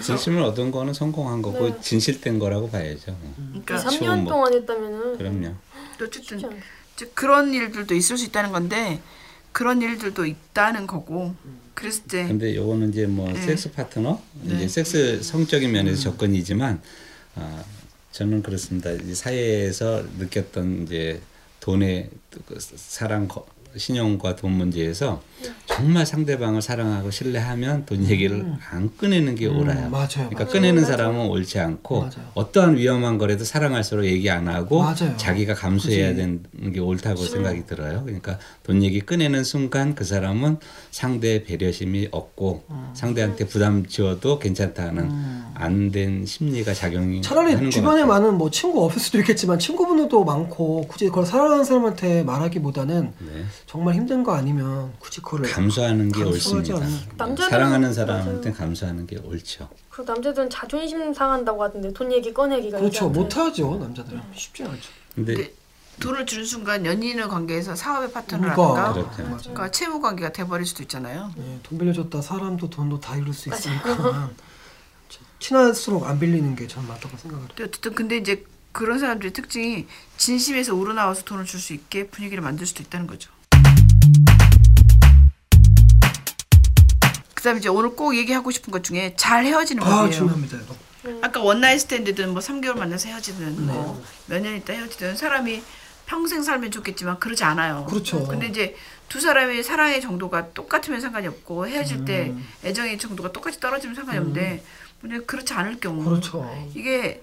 진심을 0.00 0.42
얻은 0.42 0.70
거는 0.70 0.94
성공한 0.94 1.42
거고 1.42 1.68
네. 1.70 1.80
진실된 1.80 2.38
거라고 2.38 2.70
봐야죠. 2.70 3.16
그러니까 3.36 3.76
2, 3.76 3.90
지금 3.90 4.06
3년 4.06 4.22
뭐- 4.22 4.32
동안 4.32 4.54
했다면은 4.54 5.18
그럼요. 5.18 5.54
어쨌든 6.02 6.60
그런 7.14 7.52
일들도 7.52 7.94
있을 7.94 8.16
수 8.16 8.24
있다는 8.26 8.52
건데 8.52 9.00
그런 9.52 9.82
일들도 9.82 10.24
있다는 10.24 10.86
거고 10.86 11.34
그랬을 11.74 12.04
때 12.04 12.26
근데 12.26 12.56
요거는 12.56 12.90
이제 12.90 13.06
뭐 13.06 13.30
네. 13.30 13.40
섹스 13.40 13.70
파트너 13.70 14.20
네. 14.42 14.54
이제 14.56 14.68
섹스 14.68 15.22
성적인 15.22 15.70
면에서 15.70 16.00
접근이지만 16.02 16.80
아 17.34 17.64
저는 18.12 18.42
그렇습니다. 18.42 18.90
이 18.90 19.14
사회에서 19.14 20.02
느꼈던 20.18 20.84
이제 20.84 21.20
돈의 21.60 22.10
그 22.46 22.58
사랑 22.60 23.28
거- 23.28 23.46
신용과 23.76 24.36
돈 24.36 24.52
문제에서 24.52 25.20
정말 25.66 26.04
상대방을 26.06 26.62
사랑하고 26.62 27.10
신뢰하면 27.10 27.84
돈 27.86 28.04
얘기를 28.08 28.44
안 28.70 28.94
꺼내는 28.96 29.34
게 29.34 29.46
옳아요. 29.46 29.86
음, 29.86 29.90
맞아요, 29.90 30.08
그러니까 30.28 30.44
맞아요. 30.44 30.52
꺼내는 30.52 30.84
사람은 30.84 31.26
옳지 31.26 31.58
않고 31.58 32.00
맞아요. 32.00 32.12
어떠한 32.34 32.76
위험한 32.76 33.18
거라도 33.18 33.44
사랑할수록 33.44 34.04
얘기 34.04 34.30
안 34.30 34.48
하고 34.48 34.80
맞아요. 34.82 35.16
자기가 35.16 35.54
감수해야 35.54 36.08
그치. 36.14 36.16
되는 36.16 36.72
게 36.72 36.80
옳다고 36.80 37.22
생각이 37.24 37.66
들어요. 37.66 38.02
그러니까 38.04 38.38
돈 38.62 38.82
얘기 38.82 39.00
꺼내는 39.00 39.42
순간 39.44 39.94
그 39.94 40.04
사람은 40.04 40.58
상대의 40.90 41.44
배려심이 41.44 42.08
없고 42.12 42.64
음. 42.70 42.90
상대한테 42.94 43.46
부담 43.46 43.86
지어도 43.86 44.38
괜찮다는 44.38 45.42
안 45.54 45.90
된 45.92 46.24
심리가 46.26 46.72
작용이 46.74 47.22
차라리 47.22 47.70
주변에. 47.70 48.04
많은 48.04 48.36
뭐 48.38 48.50
친구 48.50 48.84
없을 48.84 49.00
수도 49.00 49.18
있겠지만 49.18 49.58
친구분들도 49.58 50.24
많고 50.24 50.86
굳이 50.88 51.06
그걸 51.06 51.26
사랑하는 51.26 51.64
사람한테 51.64 52.22
말하기보다는 52.22 53.12
네. 53.18 53.44
정말 53.72 53.94
힘든 53.94 54.22
거 54.22 54.34
아니면 54.34 54.92
굳이 54.98 55.22
그걸 55.22 55.50
감수하는 55.50 56.12
게 56.12 56.22
옳습니다. 56.22 56.74
남자들은- 57.16 57.48
사랑하는 57.48 57.94
사람한테 57.94 58.50
맞아요. 58.50 58.58
감수하는 58.58 59.06
게 59.06 59.16
옳죠. 59.16 59.66
그리고 59.88 60.12
남자들은 60.12 60.50
자존심 60.50 61.14
상한다고 61.14 61.62
하던데 61.62 61.90
돈 61.94 62.12
얘기 62.12 62.34
꺼내기가 62.34 62.76
그렇죠 62.80 62.98
돼요. 63.00 63.08
못하죠 63.08 63.78
남자들은 63.78 64.20
쉽지 64.34 64.64
않죠. 64.64 64.90
근데 65.14 65.34
근데 65.34 65.52
돈을 66.00 66.26
주는 66.26 66.44
순간 66.44 66.84
연인의 66.84 67.26
관계에서 67.28 67.74
사업의 67.74 68.12
파트너라든가 68.12 68.92
그러니까. 68.92 69.14
그렇죠. 69.16 69.38
그러니까 69.40 69.70
채무 69.70 70.02
관계가 70.02 70.32
돼버릴 70.32 70.66
수도 70.66 70.82
있잖아요. 70.82 71.32
네, 71.34 71.58
돈 71.62 71.78
빌려줬다 71.78 72.20
사람도 72.20 72.68
돈도 72.68 73.00
다 73.00 73.16
잃을 73.16 73.32
수 73.32 73.48
있으니까 73.48 74.28
친할수록 75.38 76.04
안 76.04 76.20
빌리는 76.20 76.54
게 76.56 76.66
저는 76.66 76.86
맞다고 76.88 77.16
생각을 77.16 77.44
해요. 77.46 77.50
어쨌든 77.68 77.94
근데 77.94 78.18
이제 78.18 78.44
그런 78.72 78.98
사람들의 78.98 79.32
특징이 79.32 79.86
진심에서 80.18 80.74
우러나와서 80.74 81.24
돈을 81.24 81.46
줄 81.46 81.58
수 81.58 81.72
있게 81.72 82.08
분위기를 82.08 82.42
만들 82.42 82.66
수도 82.66 82.82
있다는 82.82 83.06
거죠. 83.06 83.31
그다음에 87.42 87.58
이제 87.58 87.68
오늘 87.68 87.90
꼭 87.96 88.16
얘기하고 88.16 88.52
싶은 88.52 88.70
것 88.70 88.84
중에 88.84 89.14
잘 89.16 89.44
헤어지는 89.44 89.82
아 89.82 89.86
법이에요. 89.86 90.12
중요합니다 90.12 90.58
이거. 90.58 90.76
아까 91.20 91.40
one 91.40 91.55
night 91.55 91.80
stand든 91.80 92.30
뭐 92.30 92.40
3개월 92.40 92.78
만나서 92.78 93.08
헤어지든 93.08 93.66
뭐몇 93.66 94.42
년 94.42 94.54
있다 94.56 94.72
헤어지든 94.72 95.16
사람이 95.16 95.60
평생 96.06 96.42
살면 96.42 96.70
좋겠지만 96.70 97.18
그러지 97.18 97.42
않아요. 97.42 97.84
그렇죠. 97.90 98.24
근데 98.28 98.46
이제 98.46 98.76
두 99.08 99.20
사람의 99.20 99.64
사랑의 99.64 100.00
정도가 100.00 100.52
똑같으면 100.52 101.00
상관이 101.00 101.26
없고 101.26 101.66
헤어질 101.66 102.04
때 102.04 102.28
음. 102.30 102.46
애정의 102.64 102.98
정도가 102.98 103.32
똑같이 103.32 103.58
떨어지면 103.58 103.96
상관이 103.96 104.18
없는데 104.18 104.62
만약 105.00 105.26
그렇지 105.26 105.52
않을 105.52 105.80
경우 105.80 106.04
그렇죠. 106.04 106.48
이게 106.76 107.22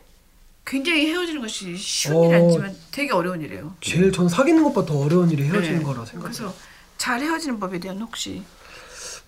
굉장히 0.65 1.07
헤어지는 1.07 1.41
것이 1.41 1.77
쉬운 1.77 2.25
일이 2.25 2.33
어. 2.33 2.37
아니지만 2.43 2.75
되게 2.91 3.13
어려운 3.13 3.41
일이에요. 3.41 3.73
제일 3.79 4.11
전 4.11 4.27
사귀는 4.27 4.63
것보다 4.65 4.91
더 4.91 4.99
어려운 4.99 5.31
일이 5.31 5.43
헤어지는 5.43 5.79
네. 5.79 5.83
거라 5.85 6.03
생각해요. 6.05 6.21
그래서 6.23 6.53
잘 6.97 7.21
헤어지는 7.21 7.59
법에 7.59 7.79
대한 7.79 8.01
혹시 8.01 8.43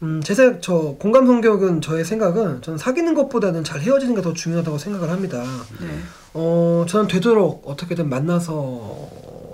음, 0.04 0.20
제 0.24 0.34
생, 0.34 0.60
저 0.62 0.96
공감 1.00 1.28
성격은 1.28 1.82
저의 1.82 2.04
생각은 2.04 2.62
전 2.62 2.78
사귀는 2.78 3.14
것보다는 3.14 3.64
잘 3.64 3.82
헤어지는 3.82 4.16
게 4.16 4.22
더 4.22 4.34
중요하다고 4.34 4.78
생각을 4.78 5.10
합니다. 5.10 5.44
네. 5.80 5.88
어, 6.34 6.86
저는 6.88 7.08
되도록 7.08 7.64
어떻게든 7.68 8.08
만나서 8.08 9.10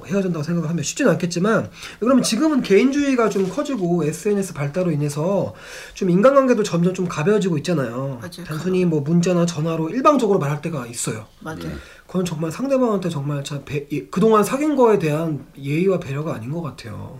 헤어진다고 0.05 0.41
생각을 0.43 0.69
하면 0.69 0.83
쉽진 0.83 1.07
않겠지만 1.09 1.69
그러면 1.99 2.23
지금은 2.23 2.61
개인주의가 2.61 3.27
좀 3.29 3.49
커지고 3.49 4.05
SNS 4.05 4.53
발달로 4.53 4.91
인해서 4.91 5.53
좀 5.93 6.09
인간관계도 6.09 6.63
점점 6.63 6.93
좀 6.93 7.07
가벼워지고 7.09 7.57
있잖아요. 7.57 8.19
맞아요. 8.21 8.45
단순히 8.45 8.85
뭐 8.85 9.01
문자나 9.01 9.45
전화로 9.45 9.89
일방적으로 9.89 10.39
말할 10.39 10.61
때가 10.61 10.85
있어요. 10.87 11.25
맞아요. 11.41 11.71
그건 12.05 12.23
정말 12.23 12.51
상대방한테 12.51 13.09
정말 13.09 13.43
참 13.43 13.63
배- 13.65 13.85
예, 13.91 14.05
그동안 14.05 14.43
사귄 14.45 14.77
거에 14.77 14.97
대한 14.97 15.45
예의와 15.57 15.99
배려가 15.99 16.35
아닌 16.35 16.51
것 16.51 16.61
같아요. 16.61 17.19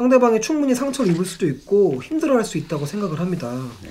상대방이 0.00 0.40
충분히 0.40 0.74
상처를 0.74 1.12
입을 1.12 1.26
수도 1.26 1.46
있고 1.46 2.02
힘들어할 2.02 2.42
수 2.42 2.56
있다고 2.56 2.86
생각을 2.86 3.20
합니다. 3.20 3.52
네. 3.82 3.90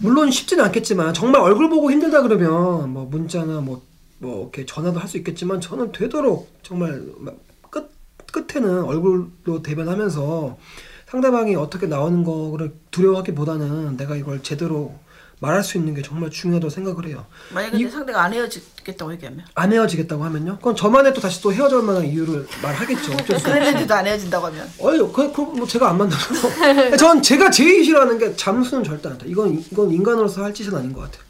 물론 0.00 0.32
쉽지는 0.32 0.64
않겠지만 0.64 1.14
정말 1.14 1.42
얼굴 1.42 1.70
보고 1.70 1.92
힘들다 1.92 2.22
그러면 2.22 2.90
뭐 2.90 3.04
문자나 3.04 3.60
뭐, 3.60 3.82
뭐 4.18 4.42
이렇게 4.42 4.66
전화도 4.66 4.98
할 4.98 5.08
수 5.08 5.16
있겠지만 5.16 5.60
저는 5.60 5.92
되도록 5.92 6.50
정말 6.64 7.00
막끝 7.18 7.88
끝에는 8.32 8.82
얼굴로 8.82 9.62
대변하면서 9.62 10.58
상대방이 11.06 11.54
어떻게 11.54 11.86
나오는 11.86 12.24
거를 12.24 12.74
두려워하기보다는 12.90 13.96
내가 13.96 14.16
이걸 14.16 14.42
제대로 14.42 14.96
말할 15.40 15.62
수 15.62 15.78
있는 15.78 15.94
게 15.94 16.02
정말 16.02 16.30
중요하다고 16.30 16.70
생각을 16.70 17.06
해요. 17.06 17.24
만약에 17.52 17.76
근데 17.76 17.90
상대가 17.90 18.22
안 18.22 18.32
헤어지겠다고 18.32 19.12
얘기하면 19.12 19.44
안 19.54 19.72
헤어지겠다고 19.72 20.24
하면요? 20.24 20.56
그건 20.56 20.74
저만의 20.74 21.14
또 21.14 21.20
다시 21.20 21.40
또 21.40 21.52
헤어질 21.52 21.82
만한 21.82 22.04
이유를 22.06 22.46
말하겠죠. 22.62 23.16
그랬는데도 23.42 23.94
안 23.94 24.06
헤어진다고 24.06 24.46
하면 24.46 24.68
어이, 24.78 24.98
그, 25.12 25.32
그, 25.32 25.40
뭐, 25.42 25.66
제가 25.66 25.90
안 25.90 25.98
만나서. 25.98 26.34
전 26.98 27.22
제가 27.22 27.50
제일 27.50 27.84
싫어하는 27.84 28.18
게 28.18 28.34
잠수는 28.34 28.82
절대 28.82 29.08
안 29.08 29.18
돼. 29.18 29.28
이건, 29.28 29.64
이건 29.70 29.90
인간으로서 29.92 30.42
할 30.42 30.52
짓은 30.52 30.74
아닌 30.74 30.92
것 30.92 31.02
같아요. 31.02 31.22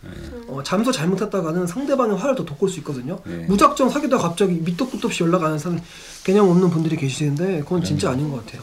어, 0.48 0.62
잠수 0.62 0.90
잘못했다가는 0.90 1.66
상대방의 1.66 2.16
화를 2.16 2.34
더 2.34 2.44
돋굴 2.44 2.70
수 2.70 2.78
있거든요. 2.78 3.20
네. 3.24 3.44
무작정 3.48 3.90
사귀다가 3.90 4.22
갑자기 4.28 4.54
밑도 4.54 4.88
끝도 4.88 5.08
없이 5.08 5.22
연락 5.22 5.42
안 5.42 5.48
하는 5.48 5.58
사람, 5.58 5.80
개념 6.24 6.48
없는 6.48 6.70
분들이 6.70 6.96
계시는데, 6.96 7.60
그건 7.60 7.84
진짜 7.84 8.10
아닌 8.10 8.30
것 8.30 8.44
같아요. 8.46 8.62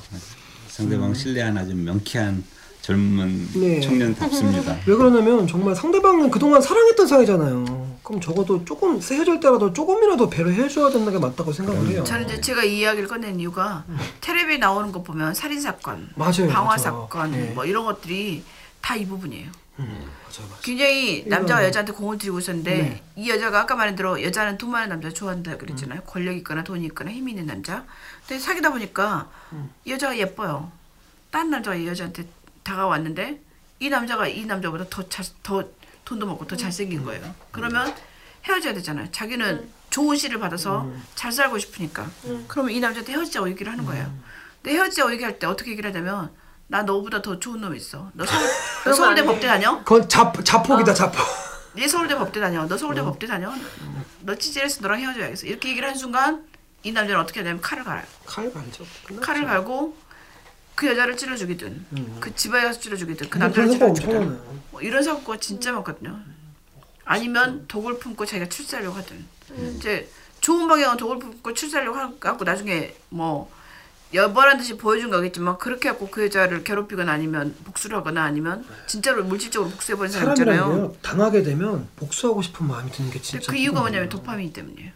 상대방 0.68 1.14
신뢰 1.14 1.42
하나 1.42 1.66
좀 1.66 1.84
명쾌한 1.86 2.44
젊은 2.90 3.50
네. 3.56 3.80
청년답습니다. 3.82 4.78
왜 4.86 4.96
그러냐면, 4.96 5.48
정말 5.48 5.76
상대방은 5.76 6.30
그동안 6.30 6.62
사랑했던 6.62 7.08
사이잖아요. 7.08 7.98
그럼 8.04 8.22
적어도 8.22 8.64
조금, 8.64 9.00
헤어질 9.02 9.40
때라도 9.40 9.74
조금이라도 9.74 10.30
배려해줘야 10.30 10.92
되는 10.92 11.12
게 11.12 11.18
맞다고 11.18 11.52
생각을 11.52 11.88
해요. 11.88 12.04
저는 12.04 12.26
이제 12.26 12.40
제가 12.40 12.64
이 12.64 12.82
이야기를 12.82 13.08
꺼낸 13.08 13.40
이유가 13.40 13.84
텔레비에 14.22 14.58
나오는 14.60 14.92
거 14.92 15.02
보면 15.02 15.34
살인 15.34 15.60
사건, 15.60 16.08
맞아요, 16.16 16.48
방화. 16.48 16.78
사건 16.78 17.32
네. 17.32 17.52
뭐 17.56 17.66
이런 17.66 17.86
것들이 17.86 18.44
다 18.82 18.96
이 18.96 19.04
부분이에요. 19.08 19.50
음, 19.80 19.86
맞아요, 19.88 20.48
맞아요. 20.48 20.62
굉장히 20.62 21.24
남자가 21.26 21.62
이거는- 21.62 21.66
여자한테 21.66 21.92
공을 21.94 22.20
들이고 22.20 22.38
있었는데 22.38 22.72
네. 22.78 23.04
이 23.16 23.30
여자가 23.32 23.62
아까 23.62 23.76
말한 23.76 23.96
대로 23.96 24.22
여자는 24.22 24.60
돈 24.60 24.70
많은 24.70 24.90
남자 24.90 25.10
좋아한다 25.10 25.58
그랬잖아요. 25.58 26.02
음. 26.02 26.06
권력 26.06 26.36
있거나 26.38 26.64
돈 26.64 26.84
있거나 26.84 27.10
힘 27.10 27.28
있는 27.28 27.48
남자. 27.48 27.84
근데 28.28 28.40
사귀다 28.40 28.70
보니까 28.70 29.28
음. 29.54 29.72
이 29.86 29.92
여자가 29.92 30.16
예뻐요. 30.20 30.72
딴 31.32 31.50
남자가 31.50 31.76
이 31.76 31.88
여자한테 31.88 32.28
다가왔는데 32.66 33.40
이 33.80 33.90
남자가 33.90 34.28
이 34.28 34.46
남자보다 34.46 34.86
더, 34.90 35.08
잘, 35.08 35.26
더 35.44 35.64
돈도 36.04 36.26
많고 36.26 36.46
더 36.48 36.56
잘생긴 36.58 37.04
거예요. 37.06 37.34
그러면 37.52 37.94
헤어져야 38.44 38.74
되잖아요. 38.74 39.10
자기는 39.12 39.70
좋은 39.90 40.18
씨를 40.18 40.40
받아서 40.40 40.82
음. 40.82 41.04
잘 41.16 41.32
살고 41.32 41.58
싶으니까. 41.58 42.10
그러면 42.48 42.72
이 42.74 42.80
남자한테 42.80 43.14
헤어지자고 43.14 43.50
얘기를 43.50 43.72
하는 43.72 43.86
거예요. 43.86 44.12
근데 44.62 44.78
헤어지자고 44.78 45.14
얘기할 45.14 45.40
때 45.40 45.48
어떻게 45.48 45.72
얘기를 45.72 45.90
하냐면 45.90 46.32
나 46.68 46.82
너보다 46.84 47.22
더 47.22 47.40
좋은 47.40 47.62
놈 47.62 47.76
있어. 47.76 48.10
너, 48.14 48.26
서울, 48.26 48.50
너 48.86 48.94
서울대. 48.94 49.24
법대 49.24 49.48
다녀? 49.48 49.78
그건 49.84 50.10
자, 50.10 50.32
자폭이다, 50.44 50.94
자폭. 50.94 51.20
얘 51.78 51.88
서울대 51.88 52.16
법대 52.16 52.40
다녀. 52.40 52.68
너 52.68 52.78
서울대 52.78 53.02
법대 53.02 53.28
다녀. 53.28 53.54
너 54.22 54.36
찌질해서 54.36 54.82
너랑 54.82 55.00
헤어져야겠어. 55.00 55.46
이렇게 55.48 55.70
얘기를 55.70 55.88
한 55.88 55.96
순간 55.96 56.46
이 56.84 56.92
남자는 56.92 57.22
어떻게 57.22 57.40
하냐면 57.42 57.62
칼을 57.62 57.84
갈아요. 57.84 58.06
칼 58.26 58.52
갈죠. 58.52 58.86
끝났죠. 59.06 59.26
칼을 59.26 59.46
갈고 59.46 59.98
그 60.76 60.88
여자를 60.88 61.16
찔러 61.16 61.36
죽이든 61.38 61.86
그 62.20 62.36
집에 62.36 62.62
가서 62.62 62.80
찔러 62.80 62.98
죽이든 62.98 63.30
그 63.30 63.38
남자를 63.38 63.70
찔러 63.70 63.88
거 63.88 63.94
죽이든. 63.94 64.40
뭐 64.72 64.82
이런 64.82 65.02
사고가 65.04 65.38
진짜 65.38 65.72
많거든요. 65.72 66.20
아니면 67.06 67.66
독을 67.68 68.00
품고 68.00 68.26
자기가 68.26 68.50
출세하려고 68.50 68.96
하든 68.98 69.26
이제 69.78 70.10
좋은 70.42 70.68
방향은 70.68 70.98
독을 70.98 71.20
품고 71.20 71.54
출세하려고 71.54 71.98
하고 72.20 72.44
나중에 72.44 72.94
뭐 73.10 73.50
여벌한 74.14 74.58
듯이 74.58 74.78
보여준 74.78 75.10
거겠지만 75.10 75.58
그렇게 75.58 75.90
해갖고 75.90 76.10
그 76.10 76.26
여자를 76.26 76.64
괴롭히거나 76.64 77.12
아니면 77.12 77.56
복수를 77.66 77.98
하거나 77.98 78.24
아니면 78.24 78.66
진짜로 78.88 79.24
물질적으로 79.24 79.72
복수해버린 79.72 80.12
사람 80.12 80.30
있잖아요. 80.30 80.96
당하게 81.02 81.44
되면 81.44 81.88
복수하고 81.96 82.42
싶은 82.42 82.68
마음이 82.68 82.92
드는 82.92 83.12
게 83.12 83.22
진짜 83.22 83.52
그 83.52 83.58
이유가. 83.58 83.82
뭐냐면 83.82 84.08
도파민 84.10 84.54
때문이에요. 84.54 84.92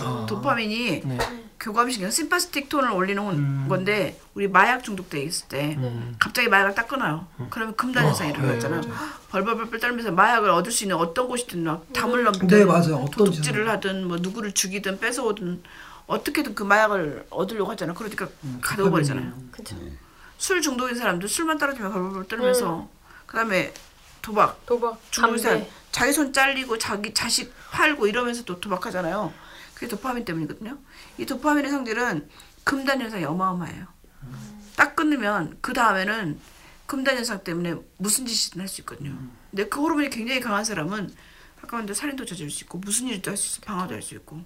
아. 0.00 0.26
도파민이 0.28 1.02
네. 1.04 1.18
교감신경, 1.62 2.10
심파스틱 2.10 2.68
톤을 2.68 2.90
올리는 2.90 3.22
음. 3.22 3.66
건데 3.68 4.20
우리 4.34 4.48
마약 4.48 4.82
중독돼 4.82 5.22
있을 5.22 5.46
때 5.46 5.76
음. 5.78 6.16
갑자기 6.18 6.48
마약을 6.48 6.74
딱 6.74 6.88
끊어요. 6.88 7.28
그러면 7.50 7.76
금단 7.76 8.04
현상이 8.04 8.32
어, 8.32 8.34
일어나잖아요. 8.34 8.80
네, 8.80 8.88
벌벌벌벌 9.30 9.78
떨면서 9.78 10.10
마약을 10.10 10.50
얻을 10.50 10.72
수 10.72 10.82
있는 10.82 10.96
어떤 10.96 11.28
곳이든 11.28 11.62
막 11.62 11.86
담을 11.92 12.24
넘든 12.24 12.48
네, 12.48 12.64
맞아요. 12.64 12.96
어떤 12.96 13.10
도둑질을 13.10 13.68
하든 13.70 14.08
뭐 14.08 14.16
누구를 14.18 14.52
죽이든 14.52 14.98
뺏어오든 14.98 15.62
어떻게든 16.08 16.56
그 16.56 16.64
마약을 16.64 17.26
얻으려고 17.30 17.70
하잖아요. 17.70 17.94
그러니까 17.94 18.28
음, 18.42 18.58
가둬버리잖아요. 18.60 19.32
그쵸. 19.52 19.76
술 20.38 20.60
중독인 20.60 20.96
사람도 20.96 21.28
술만 21.28 21.58
떨어지면 21.58 21.92
벌벌벌 21.92 22.26
떨면서 22.26 22.88
그다음에 23.26 23.72
도박 24.20 24.66
도박, 24.66 25.00
중독인. 25.12 25.64
자기 25.92 26.12
손 26.12 26.32
잘리고 26.32 26.76
자기 26.78 27.14
자식 27.14 27.54
팔고 27.70 28.08
이러면서 28.08 28.42
또 28.42 28.58
도박하잖아요. 28.58 29.32
그게 29.74 29.86
도파민 29.88 30.24
때문이거든요. 30.24 30.78
이 31.18 31.26
도파민의 31.26 31.70
성질은 31.70 32.28
금단 32.64 33.00
현상이 33.00 33.24
어마어마해요. 33.24 33.86
딱 34.76 34.96
끊으면 34.96 35.56
그 35.60 35.72
다음에는 35.72 36.38
금단 36.86 37.16
현상 37.16 37.42
때문에 37.44 37.74
무슨 37.98 38.26
짓이든 38.26 38.60
할 38.60 38.68
수 38.68 38.80
있거든요. 38.82 39.16
근데 39.50 39.68
그 39.68 39.80
호르몬이 39.80 40.10
굉장히 40.10 40.40
강한 40.40 40.64
사람은 40.64 41.14
아까 41.62 41.76
말한 41.78 41.94
살인도 41.94 42.24
저지를 42.24 42.50
수 42.50 42.64
있고 42.64 42.78
무슨 42.78 43.06
일도 43.08 43.30
할 43.30 43.36
수 43.36 43.46
있어 43.58 43.60
방어도 43.66 43.94
할 43.94 44.02
수 44.02 44.14
있고 44.14 44.42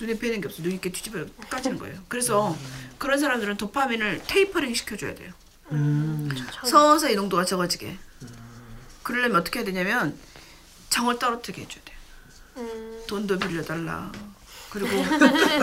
눈에 0.00 0.18
뵈는 0.18 0.40
게 0.40 0.48
없어 0.48 0.62
눈이 0.62 0.74
이렇게 0.74 0.90
뒤집어 0.90 1.24
까지는 1.48 1.78
거예요. 1.78 2.00
그래서 2.08 2.56
그런 2.98 3.18
사람들은 3.18 3.56
도파민을 3.56 4.22
테이퍼링 4.26 4.74
시켜줘야 4.74 5.14
돼요. 5.14 5.32
음. 5.72 6.28
서서히 6.64 7.14
농도가 7.14 7.44
적어지게. 7.44 7.96
그러려면 9.02 9.40
어떻게 9.40 9.58
해야 9.60 9.66
되냐면 9.66 10.16
정을 10.90 11.18
떨어뜨리게 11.18 11.62
해줘야 11.62 11.84
돼요. 11.84 11.96
음, 12.58 13.02
돈도 13.08 13.38
빌려달라. 13.38 14.12
그리고 14.72 14.88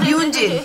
미운짓, 0.02 0.62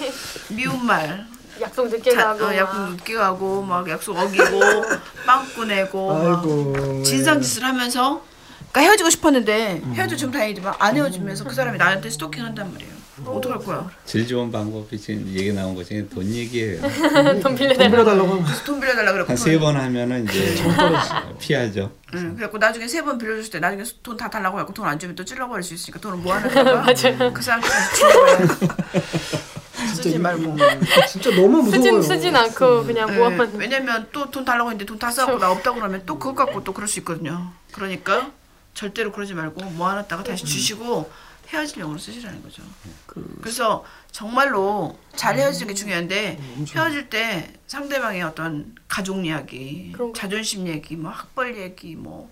미운 0.51 0.85
말, 0.85 1.27
약속 1.63 1.89
늦게 1.89 2.15
자, 2.15 2.27
가고. 2.27 2.45
어, 2.45 2.47
막. 2.49 2.57
약속 2.57 2.91
늦게 2.91 3.15
가고 3.15 3.63
막 3.63 3.89
약속 3.89 4.19
어기고 4.19 4.61
빵꾸 5.25 5.65
내고 5.65 6.13
막 6.13 6.39
아이고. 6.45 7.03
진상 7.03 7.41
짓을 7.41 7.65
하면서 7.65 8.23
그러니까 8.71 8.81
헤어지고 8.83 9.09
싶었는데 9.09 9.83
헤어져 9.95 10.17
좀 10.17 10.31
다행이지만 10.31 10.75
안 10.79 10.95
헤어지면서 10.95 11.45
그 11.45 11.55
사람이 11.55 11.79
나한테 11.79 12.11
스토킹한단 12.11 12.71
말이에요. 12.73 12.93
어떡할 13.25 13.59
거야? 13.61 13.91
제일 14.05 14.27
좋은 14.27 14.51
방법이 14.51 14.99
지금 14.99 15.27
얘기 15.29 15.53
나온 15.53 15.75
것 15.75 15.87
중에 15.87 16.07
돈 16.09 16.27
얘기예요. 16.27 16.81
돈돈 17.41 17.55
빌려달라고. 17.55 18.11
하면 18.11 18.45
돈 18.67 18.81
빌려달라 18.81 19.13
그랬고 19.13 19.31
한세 19.31 19.59
번 19.59 19.77
하면은 19.77 20.25
이제 20.25 20.57
피하죠. 21.39 21.93
응, 22.15 22.35
그래갖고 22.35 22.59
나중에 22.59 22.89
세 22.89 23.03
번 23.03 23.17
빌려줬을 23.19 23.51
때 23.53 23.61
나중에 23.61 23.85
돈 24.03 24.17
다 24.17 24.29
달라고 24.29 24.57
해갖고 24.59 24.75
돈 24.75 24.87
안 24.87 24.99
주면 24.99 25.15
또 25.15 25.25
찔러버릴 25.25 25.63
수 25.63 25.75
있으니까 25.75 26.01
돈을 26.01 26.19
모아놨다가 26.19 26.87
그 27.33 27.43
사람한테 27.43 27.69
다시 27.69 27.95
주는 28.01 28.47
거야. 28.59 28.77
쓰지 29.95 30.19
말고. 30.19 30.57
진짜 31.09 31.31
너무 31.31 31.63
무서워요. 31.63 31.71
쓰진 31.71 32.03
쓰진 32.03 32.37
않고 32.37 32.85
그냥 32.85 33.11
네, 33.11 33.19
모아만 33.19 33.53
왜냐면 33.55 34.09
또 34.13 34.31
돈 34.31 34.45
달라고 34.45 34.71
했는데 34.71 34.87
돈 34.87 34.99
다 34.99 35.11
써갖고 35.11 35.39
나 35.39 35.51
없다고 35.53 35.77
그러면 35.79 36.03
또 36.07 36.19
그거 36.19 36.35
갖고 36.47 36.65
또 36.65 36.73
그럴 36.73 36.89
수 36.89 36.99
있거든요. 37.01 37.53
그러니까 37.73 38.31
절대로 38.75 39.13
그러지 39.13 39.35
말고 39.35 39.61
모아놨다가 39.63 40.25
다시 40.25 40.45
주시고 40.45 41.11
헤어질 41.55 41.81
용으로 41.81 41.99
쓰시라는 41.99 42.43
거죠. 42.43 42.63
그 43.07 43.41
래서 43.45 43.85
정말로 44.11 44.99
잘 45.15 45.37
헤어지는 45.37 45.69
게 45.69 45.75
중요한데 45.75 46.39
헤어질 46.75 47.09
때 47.09 47.53
상대방의 47.67 48.23
어떤 48.23 48.75
가족 48.89 49.25
이야기, 49.25 49.93
그런 49.93 50.13
거. 50.13 50.19
자존심 50.19 50.67
얘기, 50.67 50.97
뭐 50.97 51.11
학벌 51.11 51.57
얘기, 51.57 51.95
뭐 51.95 52.31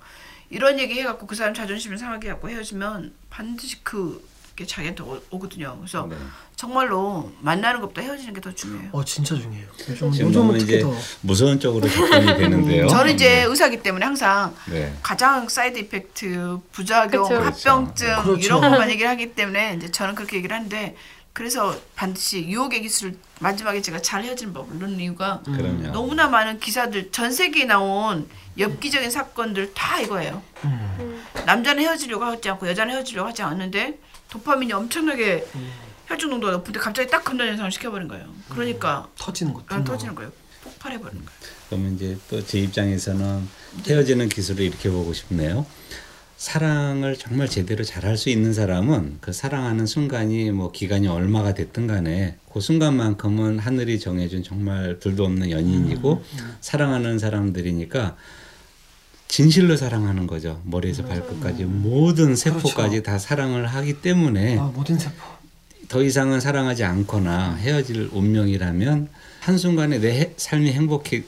이런 0.51 0.79
얘기 0.79 0.99
해갖고 1.01 1.27
그 1.27 1.35
사람 1.35 1.55
자존심을 1.55 1.99
상하게 1.99 2.29
갖고 2.29 2.51
헤어지면 2.51 3.15
반드시 3.31 3.83
그 3.83 4.27
게 4.63 4.67
자기한테 4.67 5.03
오, 5.03 5.21
오거든요. 5.31 5.77
그래서 5.79 6.07
네. 6.09 6.17
정말로 6.57 7.33
만나는 7.41 7.81
것보다 7.81 8.03
헤어지는 8.03 8.33
게 8.35 8.41
더 8.41 8.53
중요해요. 8.55 8.91
어 8.93 9.05
진짜 9.05 9.35
중요해요. 9.35 9.67
요즘 9.91 10.57
이제 10.57 10.81
더. 10.81 10.93
무서운 11.21 11.59
쪽으로 11.61 11.89
접근이 11.89 12.27
되는데요. 12.39 12.89
저는 12.89 13.15
이제 13.15 13.43
의사기 13.43 13.83
때문에 13.83 14.05
항상 14.05 14.55
네. 14.71 14.93
가장 15.03 15.49
side 15.49 15.79
effect, 15.79 16.59
부작용, 16.73 17.29
그쵸. 17.29 17.43
합병증 17.43 18.23
그렇죠. 18.23 18.37
이런 18.41 18.61
것만 18.61 18.91
얘기를 18.91 19.09
하기 19.11 19.35
때문에 19.35 19.75
이제 19.77 19.91
저는 19.91 20.15
그렇게 20.15 20.37
얘기를 20.37 20.55
하는데 20.55 20.97
그래서 21.33 21.75
반드시 21.97 22.45
유혹의 22.47 22.83
기술을 22.83 23.17
마지막에 23.41 23.81
제가 23.81 24.03
잘 24.03 24.23
헤어지는 24.23 24.53
법을 24.53 24.79
넣는 24.79 25.01
이유가 25.01 25.41
그럼요. 25.45 25.89
너무나 25.93 26.29
많은 26.29 26.61
기사들 26.61 27.11
전 27.11 27.33
세계에 27.33 27.65
나온 27.65 28.29
엽기적인 28.59 29.11
사건들 29.11 29.73
다 29.73 29.99
이거예요. 30.01 30.43
남자는 31.47 31.83
헤어지려고 31.83 32.25
하지 32.25 32.51
않고 32.51 32.69
여자는 32.69 32.95
헤어지려고 32.95 33.29
하지 33.31 33.43
않는데 33.43 33.99
도파민이 34.33 34.73
엄청나게 34.73 35.47
혈중 36.07 36.31
농도가 36.31 36.53
높은데 36.55 36.81
갑자기 36.81 37.11
딱 37.11 37.23
금전 37.23 37.49
현상을 37.49 37.71
시켜버린 37.71 38.09
거예요. 38.09 38.25
그러니까 38.49 39.07
터지는 39.19 39.53
것도. 39.53 39.67
아, 39.69 39.85
터지는 39.85 40.15
거예요. 40.15 40.33
폭발해버리는 40.65 41.25
거예요. 41.25 41.39
그러면 41.69 41.95
이제 41.97 42.17
또 42.31 42.43
제 42.43 42.61
입장에서는 42.61 43.47
헤어지는 43.87 44.29
기술을 44.31 44.65
이렇게 44.65 44.89
보고 44.91 45.13
싶네요. 45.13 45.67
사랑을 46.39 47.17
정말 47.17 47.47
제대로 47.49 47.85
잘할 47.85 48.17
수 48.17 48.31
있는 48.31 48.53
사람은 48.55 49.19
그 49.21 49.33
사랑하는 49.33 49.87
순간이 49.87 50.51
뭐 50.51 50.73
기간이 50.73 51.07
얼마가 51.09 51.55
됐든 51.55 51.87
간에 51.87 52.37
그 52.53 52.61
순간만큼은 52.61 53.59
하늘이 53.61 54.01
정해준 54.01 54.43
정말 54.43 54.99
둘도 54.99 55.25
없는 55.25 55.51
연인이고 55.51 56.25
사랑하는 56.61 57.19
사람들이니까 57.21 58.17
진실로 59.37 59.79
사랑하는 59.79 60.27
거죠. 60.27 60.61
머리에서 60.67 61.07
발끝까지 61.07 61.65
모든 61.65 62.37
세포까지 62.37 63.03
다 63.03 63.19
사랑을 63.19 63.67
하기 63.67 64.03
때문에 64.03 64.59
아 64.59 64.71
모든 64.75 64.99
세포. 64.99 65.17
더 65.89 66.03
이상은 66.03 66.39
사랑하지 66.39 66.85
않거나 66.85 67.55
헤어질 67.55 68.11
운명이라면 68.13 69.09
한순간에 69.41 70.01
내 70.01 70.21
해- 70.21 70.33
삶이 70.37 70.71
행복하게 70.73 71.25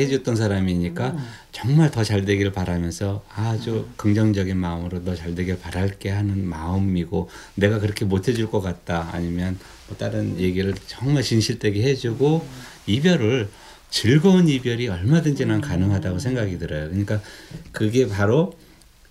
해줬던 0.00 0.34
사람이니까 0.34 1.16
정말 1.52 1.92
더 1.92 2.02
잘 2.02 2.24
되길 2.24 2.50
바라면서 2.50 3.22
아주 3.32 3.86
긍정적인 3.96 4.56
마음으로 4.56 5.04
너 5.04 5.14
잘 5.14 5.36
되길 5.36 5.60
바랄게 5.60 6.10
하는 6.10 6.44
마음이고 6.44 7.30
내가 7.54 7.78
그렇게 7.78 8.04
못 8.04 8.26
해줄 8.26 8.50
것 8.50 8.60
같다 8.60 9.10
아니면 9.12 9.56
뭐 9.86 9.96
다른 9.96 10.40
얘기를 10.40 10.74
정말 10.88 11.22
진실되게 11.22 11.84
해주고 11.84 12.44
이별을 12.88 13.48
즐거운 13.90 14.48
이별이 14.48 14.88
얼마든지 14.88 15.46
난 15.46 15.60
가능하다고 15.60 16.18
생각이 16.18 16.58
들어요. 16.58 16.88
그러니까 16.88 17.20
그게 17.72 18.06
바로 18.08 18.52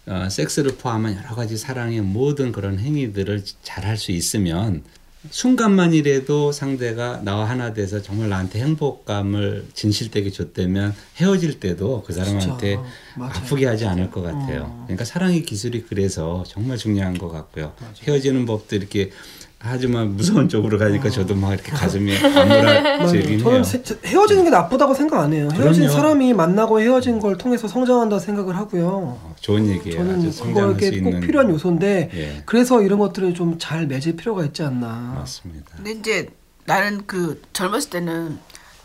어, 0.05 0.29
섹스를 0.29 0.77
포함한 0.77 1.17
여러 1.17 1.35
가지 1.35 1.57
사랑의 1.57 2.01
모든 2.01 2.51
그런 2.51 2.79
행위들을 2.79 3.43
잘 3.63 3.83
할 3.85 3.97
수 3.97 4.11
있으면 4.11 4.83
순간만이라도 5.29 6.51
상대가 6.53 7.19
나와 7.23 7.49
하나 7.49 7.73
돼서 7.73 8.01
정말 8.01 8.29
나한테 8.29 8.59
행복감을 8.61 9.65
진실되게 9.73 10.29
줬다면 10.31 10.93
헤어질 11.17 11.59
때도 11.59 12.03
그 12.05 12.13
사람한테 12.13 12.77
맞아요. 13.17 13.33
아프게 13.33 13.65
하지 13.65 13.85
않을 13.85 14.09
것 14.11 14.21
같아요. 14.21 14.81
그러니까 14.85 15.03
사랑의 15.03 15.43
기술이 15.43 15.83
그래서 15.89 16.43
정말 16.47 16.77
중요한 16.77 17.17
것 17.17 17.27
같고요. 17.29 17.73
헤어지는 18.03 18.45
법도 18.45 18.75
이렇게 18.77 19.11
하지만 19.59 20.15
무서운 20.15 20.47
쪽으로 20.47 20.77
가니까 20.77 21.09
저도 21.09 21.33
막 21.35 21.51
이렇게 21.53 21.71
가슴이 21.71 22.15
암울해지긴 22.17 23.39
해요. 23.39 23.43
저는 23.43 23.63
세- 23.63 23.81
헤어지는 24.05 24.43
게 24.43 24.49
나쁘다고 24.51 24.93
생각 24.93 25.19
안 25.21 25.33
해요. 25.33 25.49
헤어진 25.51 25.83
그럼요. 25.83 25.89
사람이 25.89 26.33
만나고 26.33 26.79
헤어진 26.79 27.19
걸 27.19 27.37
통해서 27.37 27.67
성장한다 27.67 28.19
생각을 28.19 28.55
하고요. 28.55 28.87
어, 28.87 29.35
좋은 29.41 29.67
얘기예요. 29.67 29.97
저는 29.97 30.19
아주 30.19 30.21
그거 30.29 30.31
성장할 30.31 30.79
수 30.79 30.85
이게 30.85 31.01
꼭 31.01 31.07
있는 31.09 31.21
필요한 31.21 31.49
요소인데 31.49 32.09
예. 32.13 32.43
그래서 32.45 32.81
이런 32.83 32.99
것들을 32.99 33.33
좀 33.33 33.57
잘 33.57 33.87
맺을 33.87 34.15
필요가 34.15 34.45
있지 34.45 34.61
않나. 34.61 35.15
맞습니다. 35.17 35.65
근데 35.77 35.91
이제 35.91 36.29
나는 36.65 37.01
그 37.07 37.41
젊었을 37.53 37.89
때는 37.89 38.37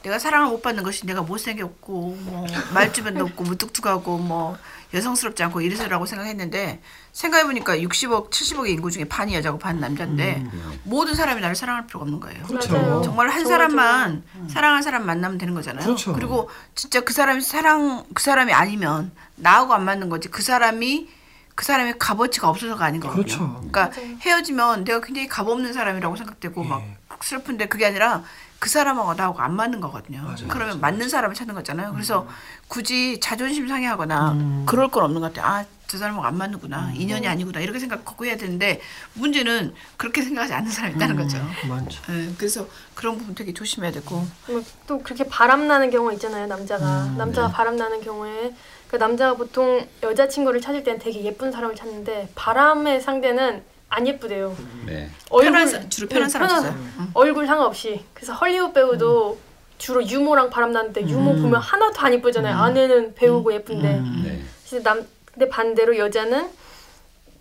내가 0.02 0.18
사랑을 0.18 0.48
못 0.50 0.62
받는 0.62 0.82
것이 0.82 1.04
내가 1.06 1.20
못생겼고 1.22 2.16
뭐 2.22 2.46
말주변도 2.74 3.24
없고 3.24 3.44
무뚝뚝하고 3.44 4.18
뭐 4.18 4.56
여성스럽지 4.94 5.42
않고 5.44 5.60
이래서라고 5.60 6.06
생각했는데 6.06 6.80
생각해보니까 7.12 7.76
60억 7.78 8.30
70억의 8.30 8.68
인구 8.70 8.90
중에 8.90 9.04
반이 9.04 9.34
여자고 9.34 9.58
반 9.58 9.80
남자인데 9.80 10.44
모든 10.84 11.14
사람이 11.14 11.40
나를 11.40 11.56
사랑할 11.56 11.86
필요가 11.86 12.04
없는 12.04 12.20
거예요. 12.20 12.42
그렇죠. 12.44 12.72
맞아요. 12.72 13.02
정말 13.02 13.28
한 13.28 13.46
사람만 13.46 14.24
사랑한 14.48 14.82
사람 14.82 15.06
만나면 15.06 15.38
되는 15.38 15.54
거잖아요. 15.54 15.84
그렇죠. 15.84 16.16
리고 16.16 16.50
진짜 16.74 17.00
그 17.00 17.12
사람이 17.12 17.40
사랑 17.40 18.04
그 18.14 18.22
사람이 18.22 18.52
아니면 18.52 19.12
나하고 19.36 19.74
안 19.74 19.84
맞는 19.84 20.08
거지. 20.08 20.28
그 20.28 20.42
사람이 20.42 21.08
그 21.54 21.64
사람의 21.64 21.98
값어치가 21.98 22.48
없어서가 22.48 22.84
아닌 22.84 23.00
거거든요. 23.00 23.24
그렇죠. 23.24 23.70
그러니까 23.70 23.90
헤어지면 24.20 24.84
내가 24.84 25.00
굉장히 25.00 25.28
값 25.28 25.48
없는 25.48 25.72
사람이라고 25.72 26.16
생각되고 26.16 26.64
막 26.64 26.82
슬픈데 27.20 27.68
그게 27.68 27.86
아니라 27.86 28.24
그 28.62 28.68
사람하고 28.68 29.14
나하고 29.14 29.40
안 29.40 29.56
맞는 29.56 29.80
거거든요. 29.80 30.24
그러면 30.46 30.80
맞는 30.80 31.08
사람을 31.08 31.34
찾는 31.34 31.52
거잖아요. 31.56 31.90
그래서 31.94 32.28
굳이 32.68 33.18
자존심 33.18 33.66
상해하거나 33.66 34.64
그럴 34.66 34.86
건 34.86 35.02
없는 35.02 35.20
것 35.20 35.34
같아요. 35.34 35.52
아, 35.52 35.64
저 35.88 35.98
사람하고 35.98 36.24
안 36.24 36.38
맞는구나. 36.38 36.92
인연이 36.94 37.26
아니구나. 37.26 37.58
이렇게 37.58 37.80
생각하고 37.80 38.24
해야 38.24 38.36
되는데 38.36 38.80
문제는 39.14 39.74
그렇게 39.96 40.22
생각하지 40.22 40.54
않는 40.54 40.70
사람이 40.70 40.94
있다는 40.94 41.16
거죠. 41.16 41.38
많죠. 41.68 42.00
예, 42.12 42.32
그래서 42.38 42.68
그런 42.94 43.18
부분 43.18 43.34
되게 43.34 43.52
조심해야 43.52 43.90
되고. 43.90 44.24
뭐또 44.46 45.02
그렇게 45.02 45.24
바람 45.24 45.66
나는 45.66 45.90
경우가 45.90 46.12
있잖아요 46.12 46.46
남자가 46.46 47.06
음, 47.06 47.18
남자가 47.18 47.48
네. 47.48 47.52
바람 47.52 47.74
나는 47.74 48.00
경우에 48.00 48.54
그 48.86 48.94
남자가 48.94 49.36
보통 49.36 49.84
여자친구를 50.04 50.60
찾을 50.60 50.84
때는 50.84 51.00
되게 51.00 51.24
예쁜 51.24 51.50
사람을 51.50 51.74
찾는데 51.74 52.30
바람의 52.36 53.00
상대는 53.00 53.64
안 53.94 54.06
예쁘대요 54.06 54.56
네. 54.86 55.10
편한 55.30 55.66
사- 55.66 55.88
주로 55.88 56.08
편한 56.08 56.28
사람 56.28 56.48
찾아요. 56.48 56.72
응. 56.98 57.10
얼굴 57.14 57.46
상관없이 57.46 58.02
그래서 58.14 58.32
헐리우드 58.32 58.72
배우도 58.72 59.38
주로 59.78 60.02
유모랑 60.06 60.48
바람 60.50 60.72
나는데 60.72 61.02
유모 61.08 61.34
보면 61.34 61.60
하나도 61.60 62.00
안 62.00 62.12
예쁘잖아요 62.14 62.56
아내는 62.56 63.14
배우고 63.14 63.52
예쁜데 63.52 64.00
네. 64.24 64.42
그래서 64.68 64.82
남 64.82 65.06
근데 65.26 65.48
반대로 65.48 65.96
여자는 65.98 66.48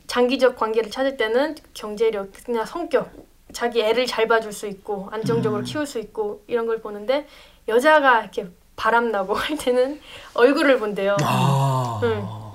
장기적 0.08 0.58
관계를 0.58 0.92
찾을 0.92 1.16
때는 1.18 1.56
경제력, 1.74 2.32
그냥 2.46 2.66
성격, 2.66 3.12
자기 3.54 3.82
애를 3.82 4.06
잘 4.06 4.28
봐줄 4.28 4.52
수 4.52 4.68
있고 4.68 5.08
안정적으로 5.12 5.64
키울 5.64 5.86
수 5.86 6.00
있고 6.00 6.44
이런 6.48 6.66
걸 6.68 6.82
보는데 6.82 7.28
여자가 7.68 8.22
이렇게 8.22 8.48
바람나고 8.76 9.34
할 9.36 9.58
때는 9.58 10.02
얼굴을 10.34 10.80
본대요. 10.80 11.16
아. 11.24 12.00
응. 12.04 12.51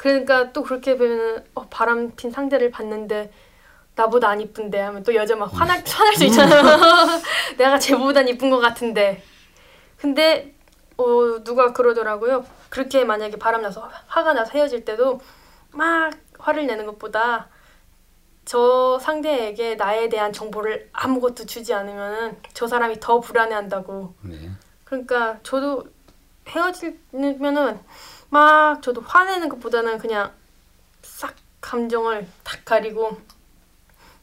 그러니까 0.00 0.50
또 0.54 0.62
그렇게 0.62 0.96
보면 0.96 1.44
어, 1.54 1.68
바람 1.68 2.12
핀 2.16 2.30
상대를 2.30 2.70
봤는데 2.70 3.30
나보다 3.94 4.30
안 4.30 4.40
이쁜데 4.40 4.80
하면 4.80 5.02
또 5.02 5.14
여자 5.14 5.36
막 5.36 5.52
화날 5.52 5.84
화날 5.86 6.14
수 6.14 6.24
있잖아요. 6.24 6.62
내가 7.58 7.78
쟤보단 7.78 8.26
이쁜 8.26 8.48
것 8.48 8.60
같은데. 8.60 9.22
근데 9.98 10.54
어 10.96 11.44
누가 11.44 11.74
그러더라고요. 11.74 12.46
그렇게 12.70 13.04
만약에 13.04 13.36
바람 13.36 13.60
나서 13.60 13.90
화가 14.06 14.32
나서 14.32 14.52
헤어질 14.52 14.86
때도 14.86 15.20
막 15.72 16.14
화를 16.38 16.66
내는 16.66 16.86
것보다 16.86 17.48
저 18.46 18.98
상대에게 19.02 19.74
나에 19.74 20.08
대한 20.08 20.32
정보를 20.32 20.88
아무것도 20.94 21.44
주지 21.44 21.74
않으면은 21.74 22.38
저 22.54 22.66
사람이 22.66 23.00
더 23.00 23.20
불안해한다고. 23.20 24.14
네. 24.22 24.50
그러니까 24.84 25.36
저도 25.42 25.84
헤어지면은 26.48 27.78
막 28.30 28.82
저도 28.82 29.00
화내는 29.00 29.48
것보다는 29.48 29.98
그냥 29.98 30.32
싹 31.02 31.34
감정을 31.60 32.26
다 32.42 32.56
가리고 32.64 33.20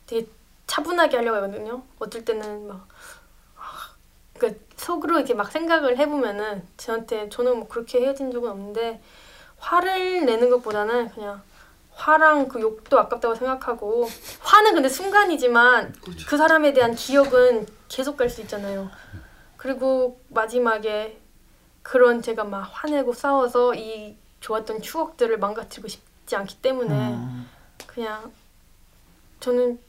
되게 0.05 0.27
차분하게 0.65 1.17
하려고 1.17 1.37
하거든요. 1.37 1.83
어떨 1.99 2.25
때는 2.25 2.67
막 2.67 2.87
아, 3.57 3.61
그러니까 4.37 4.63
속으로 4.77 5.17
이렇게 5.17 5.33
막 5.33 5.51
생각을 5.51 5.97
해보면은 5.97 6.65
저한테 6.77 7.29
저는 7.29 7.57
뭐 7.59 7.67
그렇게 7.67 7.99
헤어진 8.01 8.31
적은 8.31 8.49
없는데 8.49 9.01
화를 9.59 10.25
내는 10.25 10.49
것보다는 10.49 11.09
그냥 11.09 11.41
화랑 11.93 12.47
그 12.47 12.61
욕도 12.61 12.99
아깝다고 12.99 13.35
생각하고 13.35 14.07
화는 14.41 14.75
근데 14.75 14.87
순간이지만 14.87 15.95
그 16.27 16.37
사람에 16.37 16.73
대한 16.73 16.93
기억은 16.93 17.65
계속 17.87 18.17
갈 18.17 18.29
수 18.29 18.41
있잖아요. 18.41 18.89
그리고 19.57 20.21
마지막에 20.29 21.19
그런 21.87 22.21
제가 22.21 22.43
막 22.43 22.69
화내고 22.69 23.13
싸워서 23.13 23.73
이 23.73 24.17
좋았던 24.41 24.81
추억들을 24.81 25.39
망가뜨리고 25.39 25.87
싶지 25.87 26.35
않기 26.35 26.57
때문에 26.57 27.17
그냥 27.85 28.33
저는 29.39 29.79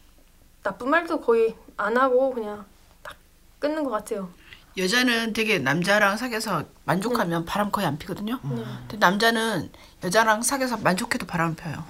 나쁜 0.63 0.91
말도 0.91 1.21
거의 1.21 1.57
안 1.77 1.97
하고 1.97 2.33
그냥 2.33 2.65
딱 3.03 3.17
끊는 3.59 3.83
것 3.83 3.91
같아요. 3.91 4.31
여자는 4.77 5.33
되게 5.33 5.59
남자랑 5.59 6.17
사귀어서 6.17 6.67
만족하면 6.85 7.45
바람 7.45 7.73
거의 7.73 7.89
안 7.89 7.99
피거든요. 7.99 8.39
근데 8.43 8.97
남자는 8.99 9.73
여자랑 10.05 10.43
사귀어서 10.43 10.77
만족해도 10.77 11.27
바람 11.27 11.57
펴요. 11.57 11.85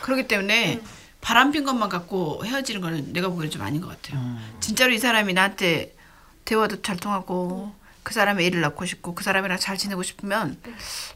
그렇기 0.00 0.26
때문에 0.26 0.80
바람 1.20 1.52
핀 1.52 1.64
것만 1.64 1.90
갖고 1.90 2.42
헤어지는 2.46 2.80
거는 2.80 3.12
내가 3.12 3.28
보기에는 3.28 3.50
좀 3.50 3.60
아닌 3.60 3.82
것 3.82 3.88
같아요. 3.88 4.38
진짜로 4.60 4.90
이 4.94 4.98
사람이 4.98 5.34
나한테 5.34 5.94
대화도 6.46 6.80
잘 6.80 6.96
통하고 6.96 7.78
그 8.02 8.14
사람의 8.14 8.46
애를 8.46 8.60
낳고 8.60 8.84
싶고 8.86 9.14
그 9.14 9.22
사람이랑 9.24 9.58
잘 9.58 9.76
지내고 9.76 10.02
싶으면 10.02 10.56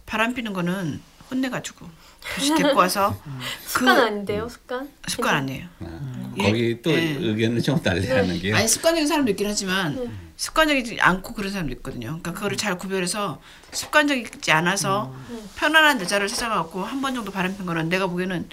바람 0.06 0.34
피는 0.34 0.52
거는 0.52 1.00
혼내가지고 1.30 1.88
다시 2.22 2.54
데리고 2.54 2.78
와서 2.78 3.18
습관 3.66 3.96
그 3.96 4.02
아닌데요, 4.02 4.48
습관? 4.48 4.88
습관 5.06 5.34
아니에요. 5.36 5.66
아, 5.80 6.30
거기 6.38 6.80
또 6.82 6.90
예. 6.90 7.16
의견을 7.18 7.62
좀 7.62 7.82
달리 7.82 8.06
하는 8.08 8.38
게요. 8.38 8.56
아니 8.56 8.68
습관적인 8.68 9.06
사람도 9.06 9.30
있긴 9.32 9.46
하지만 9.48 10.16
습관적이지 10.36 10.98
않고 11.00 11.32
그런 11.34 11.50
사람도 11.50 11.72
있거든요. 11.76 12.08
그러니까 12.08 12.32
그거를 12.32 12.56
잘 12.56 12.76
구별해서 12.76 13.40
습관적이지 13.72 14.52
않아서 14.52 15.14
편안한 15.56 16.00
여자를 16.00 16.28
찾아가고 16.28 16.84
한 16.84 17.00
번 17.00 17.14
정도 17.14 17.30
바람 17.30 17.56
핀 17.56 17.66
거는 17.66 17.88
내가 17.88 18.06
보기에는 18.06 18.48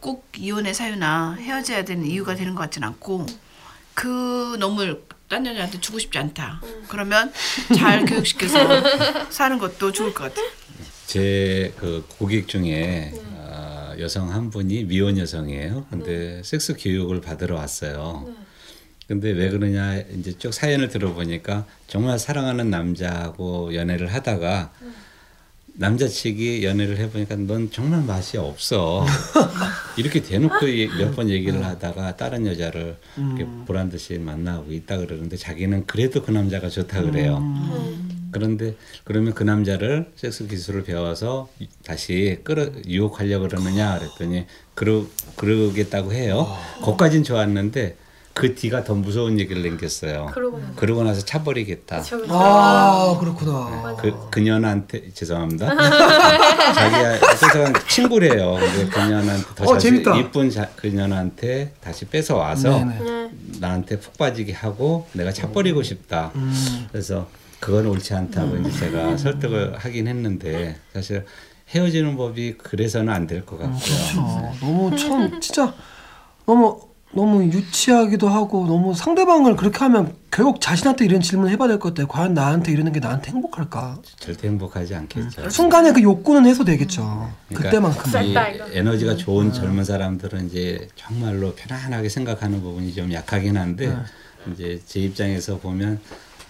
꼭 0.00 0.26
이혼의 0.36 0.74
사유나 0.74 1.34
헤어져야 1.40 1.84
되는 1.84 2.06
이유가 2.06 2.34
되는 2.34 2.54
것 2.54 2.62
같지는 2.62 2.88
않고 2.88 3.26
그 3.94 4.56
놈을 4.60 5.02
딴 5.28 5.44
여자한테 5.46 5.80
주고 5.80 5.98
싶지 5.98 6.18
않다. 6.18 6.60
그러면 6.88 7.32
잘 7.76 8.04
교육시켜서 8.06 8.58
사는 9.30 9.58
것도 9.58 9.92
좋을 9.92 10.14
것 10.14 10.24
같아요. 10.24 10.46
제 11.06 11.72
그 11.78 12.04
고객 12.08 12.48
중에 12.48 13.12
아, 13.38 13.94
여성 13.98 14.32
한 14.32 14.50
분이 14.50 14.84
미혼 14.84 15.18
여성이에요. 15.18 15.86
근데 15.90 16.42
섹스 16.44 16.74
교육을 16.78 17.20
받으러 17.20 17.56
왔어요. 17.56 18.28
근데 19.06 19.30
왜 19.30 19.48
그러냐 19.48 19.96
이제 20.18 20.36
쭉 20.38 20.52
사연을 20.52 20.88
들어보니까 20.88 21.64
정말 21.86 22.18
사랑하는 22.18 22.68
남자하고 22.70 23.74
연애를 23.74 24.12
하다가 24.12 24.72
남자 25.80 26.08
측이 26.08 26.64
연애를 26.64 26.96
해보니까 26.98 27.36
넌 27.36 27.70
정말 27.70 28.02
맛이 28.02 28.36
없어. 28.36 29.06
이렇게 29.96 30.20
대놓고 30.20 30.66
몇 30.98 31.14
번 31.14 31.30
얘기를 31.30 31.64
하다가 31.64 32.16
다른 32.16 32.46
여자를 32.46 32.96
이렇게 33.16 33.46
보란 33.64 33.88
듯이 33.88 34.18
만나고 34.18 34.72
있다 34.72 34.98
그러는데 34.98 35.36
자기는 35.36 35.86
그래도 35.86 36.20
그 36.22 36.32
남자가 36.32 36.68
좋다 36.68 37.02
그래요. 37.02 37.40
그런데 38.32 38.74
그러면 39.04 39.34
그 39.34 39.44
남자를 39.44 40.10
섹스 40.16 40.48
기술을 40.48 40.82
배워서 40.82 41.48
다시 41.84 42.40
끌어 42.42 42.66
유혹하려고 42.86 43.46
그러느냐 43.48 43.98
그랬더니 44.00 44.46
그러 44.74 45.06
그러겠다고 45.36 46.12
해요. 46.12 46.46
거기까진 46.82 47.22
좋았는데 47.22 47.96
그 48.38 48.54
뒤가 48.54 48.84
더 48.84 48.94
무서운 48.94 49.38
얘기를 49.40 49.62
남겼어요. 49.68 50.30
그러고 50.32 50.58
나서. 50.58 50.72
그러고 50.76 51.02
나서 51.04 51.24
차버리겠다. 51.24 52.02
저아 52.02 53.16
그렇구나. 53.18 53.96
그 54.00 54.14
그녀한테 54.30 55.10
죄송합니다. 55.12 55.66
자기야 56.72 57.18
뺏어간 57.20 57.72
친구래요. 57.88 58.54
근데 58.54 58.86
그녀한테 58.88 59.44
더 59.56 59.64
어. 60.12 60.18
이쁜 60.18 60.50
자, 60.50 60.68
그녀한테 60.76 61.72
다시 61.80 62.04
뺏어 62.04 62.36
와서 62.36 62.70
네네. 62.78 62.98
네. 63.00 63.30
나한테 63.60 63.98
푹 63.98 64.16
빠지게 64.16 64.52
하고 64.52 65.06
내가 65.12 65.32
차버리고 65.32 65.82
싶다. 65.82 66.30
음. 66.36 66.86
그래서 66.92 67.26
그건 67.60 67.86
옳지 67.86 68.14
않다고 68.14 68.56
이제 68.58 68.70
제가 68.70 69.16
설득을 69.16 69.76
하긴 69.78 70.06
했는데 70.06 70.76
사실 70.92 71.24
헤어지는 71.74 72.16
법이 72.16 72.54
그래서는 72.58 73.12
안 73.12 73.26
될 73.26 73.44
것 73.44 73.58
같고요. 73.58 73.78
그렇죠. 73.80 74.52
너무 74.60 74.96
참 74.96 75.40
진짜 75.40 75.74
너무 76.46 76.80
너무 77.12 77.42
유치하기도 77.44 78.28
하고 78.28 78.66
너무 78.66 78.94
상대방을 78.94 79.56
그렇게 79.56 79.78
하면 79.78 80.14
결국 80.30 80.60
자신한테 80.60 81.06
이런 81.06 81.20
질문을 81.22 81.50
해봐야 81.52 81.68
될 81.68 81.78
것 81.78 81.88
같아요. 81.90 82.06
과연 82.06 82.34
나한테 82.34 82.70
이러는 82.70 82.92
게 82.92 83.00
나한테 83.00 83.32
행복할까? 83.32 83.98
절대 84.18 84.48
행복하지 84.48 84.94
않겠죠. 84.94 85.48
순간에 85.50 85.92
그 85.92 86.02
욕구는 86.02 86.46
해소되겠죠. 86.46 87.32
그러니까 87.48 87.70
그때만큼. 87.70 88.12
에너지가 88.72 89.16
좋은 89.16 89.52
젊은 89.52 89.84
사람들은 89.84 90.46
이제 90.48 90.88
정말로 90.96 91.54
편안하게 91.54 92.08
생각하는 92.10 92.60
부분이 92.60 92.92
좀 92.94 93.10
약하긴 93.12 93.56
한데 93.56 93.96
이제 94.52 94.80
제 94.86 95.00
입장에서 95.00 95.58
보면 95.58 96.00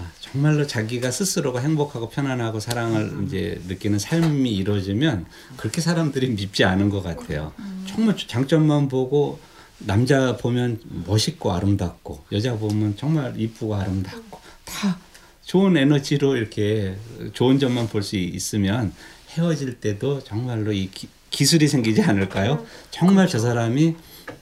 아, 0.01 0.05
정말로 0.21 0.67
자기가 0.67 1.11
스스로가 1.11 1.61
행복하고 1.61 2.09
편안하고 2.09 2.61
사랑을 2.61 3.25
이제 3.27 3.61
느끼는 3.69 3.99
삶이 3.99 4.51
이루어지면 4.51 5.27
그렇게 5.57 5.81
사람들이 5.81 6.29
밉지 6.31 6.65
않은 6.65 6.89
것 6.91 7.03
같아요. 7.03 7.53
정말 7.87 8.17
장점만 8.17 8.89
보고 8.89 9.39
남자 9.79 10.37
보면 10.37 10.81
멋있고 11.07 11.53
아름답고 11.53 12.25
여자 12.33 12.57
보면 12.57 12.97
정말 12.97 13.35
이쁘고 13.39 13.75
아름답고 13.75 14.39
다 14.65 14.99
좋은 15.45 15.77
에너지로 15.77 16.37
이렇게 16.37 16.97
좋은 17.33 17.59
점만 17.59 17.89
볼 17.89 18.03
수 18.03 18.17
있으면 18.17 18.93
헤어질 19.31 19.81
때도 19.81 20.23
정말로 20.25 20.73
이 20.73 20.91
기, 20.91 21.09
기술이 21.31 21.69
생기지 21.69 22.03
않을까요? 22.03 22.65
정말 22.91 23.29
저 23.29 23.39
사람이 23.39 23.95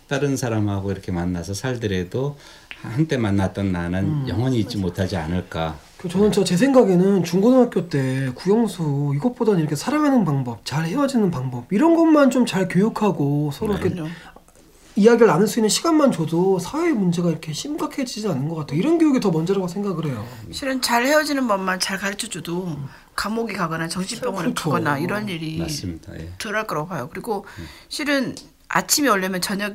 다른 0.08 0.36
사람하고 0.36 0.90
이렇게 0.92 1.12
만나서 1.12 1.54
살더라도 1.54 2.38
한때 2.82 3.16
만났던 3.16 3.72
나는 3.72 4.28
영원히 4.28 4.60
잊지 4.60 4.76
못하지 4.78 5.16
않을까. 5.16 5.78
그 5.98 6.08
저는 6.08 6.30
저 6.30 6.44
제 6.44 6.56
생각에는 6.56 7.24
중고등학교 7.24 7.88
때 7.88 8.30
구영수 8.34 9.12
이것보다는 9.16 9.60
이렇게 9.60 9.74
사랑하는 9.74 10.24
방법, 10.24 10.64
잘 10.64 10.84
헤어지는 10.86 11.30
방법 11.30 11.72
이런 11.72 11.96
것만 11.96 12.30
좀 12.30 12.46
잘 12.46 12.68
교육하고 12.68 13.50
서로 13.52 13.72
이렇게 13.74 13.90
그럼요. 13.90 14.10
이야기를 14.96 15.26
나눌 15.26 15.46
수 15.46 15.58
있는 15.58 15.68
시간만 15.68 16.10
줘도 16.10 16.58
사회 16.58 16.90
문제가 16.90 17.30
이렇게 17.30 17.52
심각해지지 17.52 18.26
않는 18.28 18.48
것 18.48 18.54
같아요. 18.56 18.78
이런 18.78 18.96
교육이 18.96 19.20
더 19.20 19.30
먼저라고 19.30 19.68
생각을 19.68 20.06
해요. 20.06 20.26
실은 20.50 20.80
잘 20.80 21.04
헤어지는 21.04 21.46
법만 21.46 21.78
잘 21.78 21.98
가르쳐줘도 21.98 22.78
감옥에 23.14 23.52
가거나 23.52 23.88
정신병원에 23.88 24.52
그렇죠. 24.52 24.70
가거나 24.70 24.98
이런 24.98 25.28
일이 25.28 25.58
맞습니다. 25.58 26.18
예. 26.18 26.32
덜할 26.38 26.66
거라고 26.66 26.88
봐요. 26.88 27.08
그리고 27.12 27.44
실은 27.88 28.34
아침이 28.68 29.08
오려면 29.08 29.42
저녁이 29.42 29.74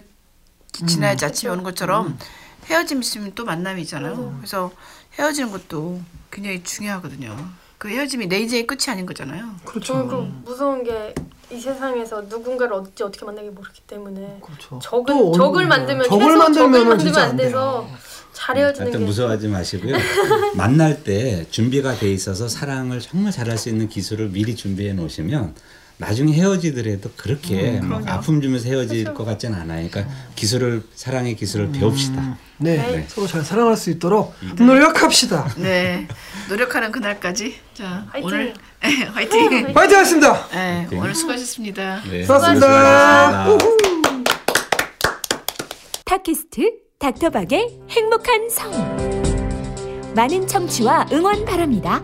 지나야지 0.88 1.26
아침이 1.26 1.52
오는 1.52 1.64
것처럼 1.64 2.18
헤어짐 2.66 3.02
있으면 3.02 3.32
또 3.36 3.46
만남이잖아요. 3.46 4.38
그래서 4.38 4.72
헤어지는 5.20 5.52
것도 5.52 6.02
굉장히 6.32 6.64
중요하거든요. 6.64 7.38
그 7.78 7.90
헤어짐이 7.90 8.28
내 8.28 8.40
인생의 8.40 8.66
끝이 8.66 8.86
아닌 8.88 9.06
거잖아요. 9.06 9.56
그렇죠. 9.66 9.94
저는 9.94 10.08
그 10.08 10.50
무서운 10.50 10.84
게 10.84 11.14
이 11.52 11.60
세상에서 11.60 12.22
누군가를 12.22 12.74
어찌 12.74 13.04
어떻게 13.04 13.26
만나게 13.26 13.50
모르기 13.50 13.82
때문에 13.82 14.40
그렇죠. 14.42 14.80
적을 14.82 15.14
또 15.14 15.32
적을 15.34 15.68
만들면 15.68 16.06
적을 16.08 16.26
최소 16.26 16.54
적을 16.54 16.70
만들면 16.70 17.18
안안 17.18 17.38
돼서 17.38 17.88
돼요. 17.88 17.98
잘 18.34 18.58
헤어지는 18.58 18.88
하여튼 18.88 19.00
게 19.02 19.06
무서워하지 19.06 19.48
마시고요. 19.50 19.96
만날 20.56 21.04
때 21.04 21.46
준비가 21.50 21.96
돼 21.96 22.12
있어서 22.12 22.48
사랑을 22.48 23.00
정말 23.02 23.32
잘할 23.32 23.58
수 23.58 23.70
있는 23.70 23.90
기술을 23.90 24.30
미리 24.30 24.56
준비해 24.56 24.94
놓으시면 24.94 25.56
나중에 26.02 26.34
헤어지더라도 26.34 27.12
그렇게 27.16 27.80
막 27.80 28.08
아픔 28.08 28.42
주면서 28.42 28.68
헤어질 28.68 29.14
것 29.14 29.24
같지는 29.24 29.60
않아요. 29.60 29.88
그러니까 29.88 30.12
기술을 30.36 30.82
사랑의 30.96 31.36
기술을 31.36 31.72
배웁시다. 31.72 32.38
네, 32.58 32.78
네. 32.78 33.06
서로 33.08 33.28
잘 33.28 33.44
사랑할 33.44 33.78
수 33.78 33.92
있도록 33.92 34.34
노력합시다. 34.58 35.54
네. 35.58 36.08
노력하는 36.50 36.92
그날까지. 36.92 37.56
자, 37.76 38.08
화이팅! 38.12 38.26
오늘 38.28 38.54
네, 38.82 39.04
화이팅. 39.06 39.76
화이팅 39.76 39.98
하겠습니다. 39.98 40.48
네, 40.50 40.88
오늘 40.92 41.14
수고하셨습니다. 41.14 42.02
네, 42.10 42.24
수고하셨습니다. 42.24 43.46
수고하셨습니다. 43.46 43.92
팟캐스트 46.06 46.72
닥터박의 46.98 47.80
행복한 47.92 48.50
성 48.50 48.72
많은 50.16 50.48
청취와 50.48 51.06
응원 51.14 51.46
바랍니다. 51.46 52.02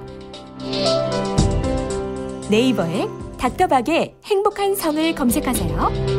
네이버에 2.50 3.27
닥터박의 3.38 4.15
행복한 4.26 4.76
성을 4.76 5.15
검색하세요. 5.15 6.16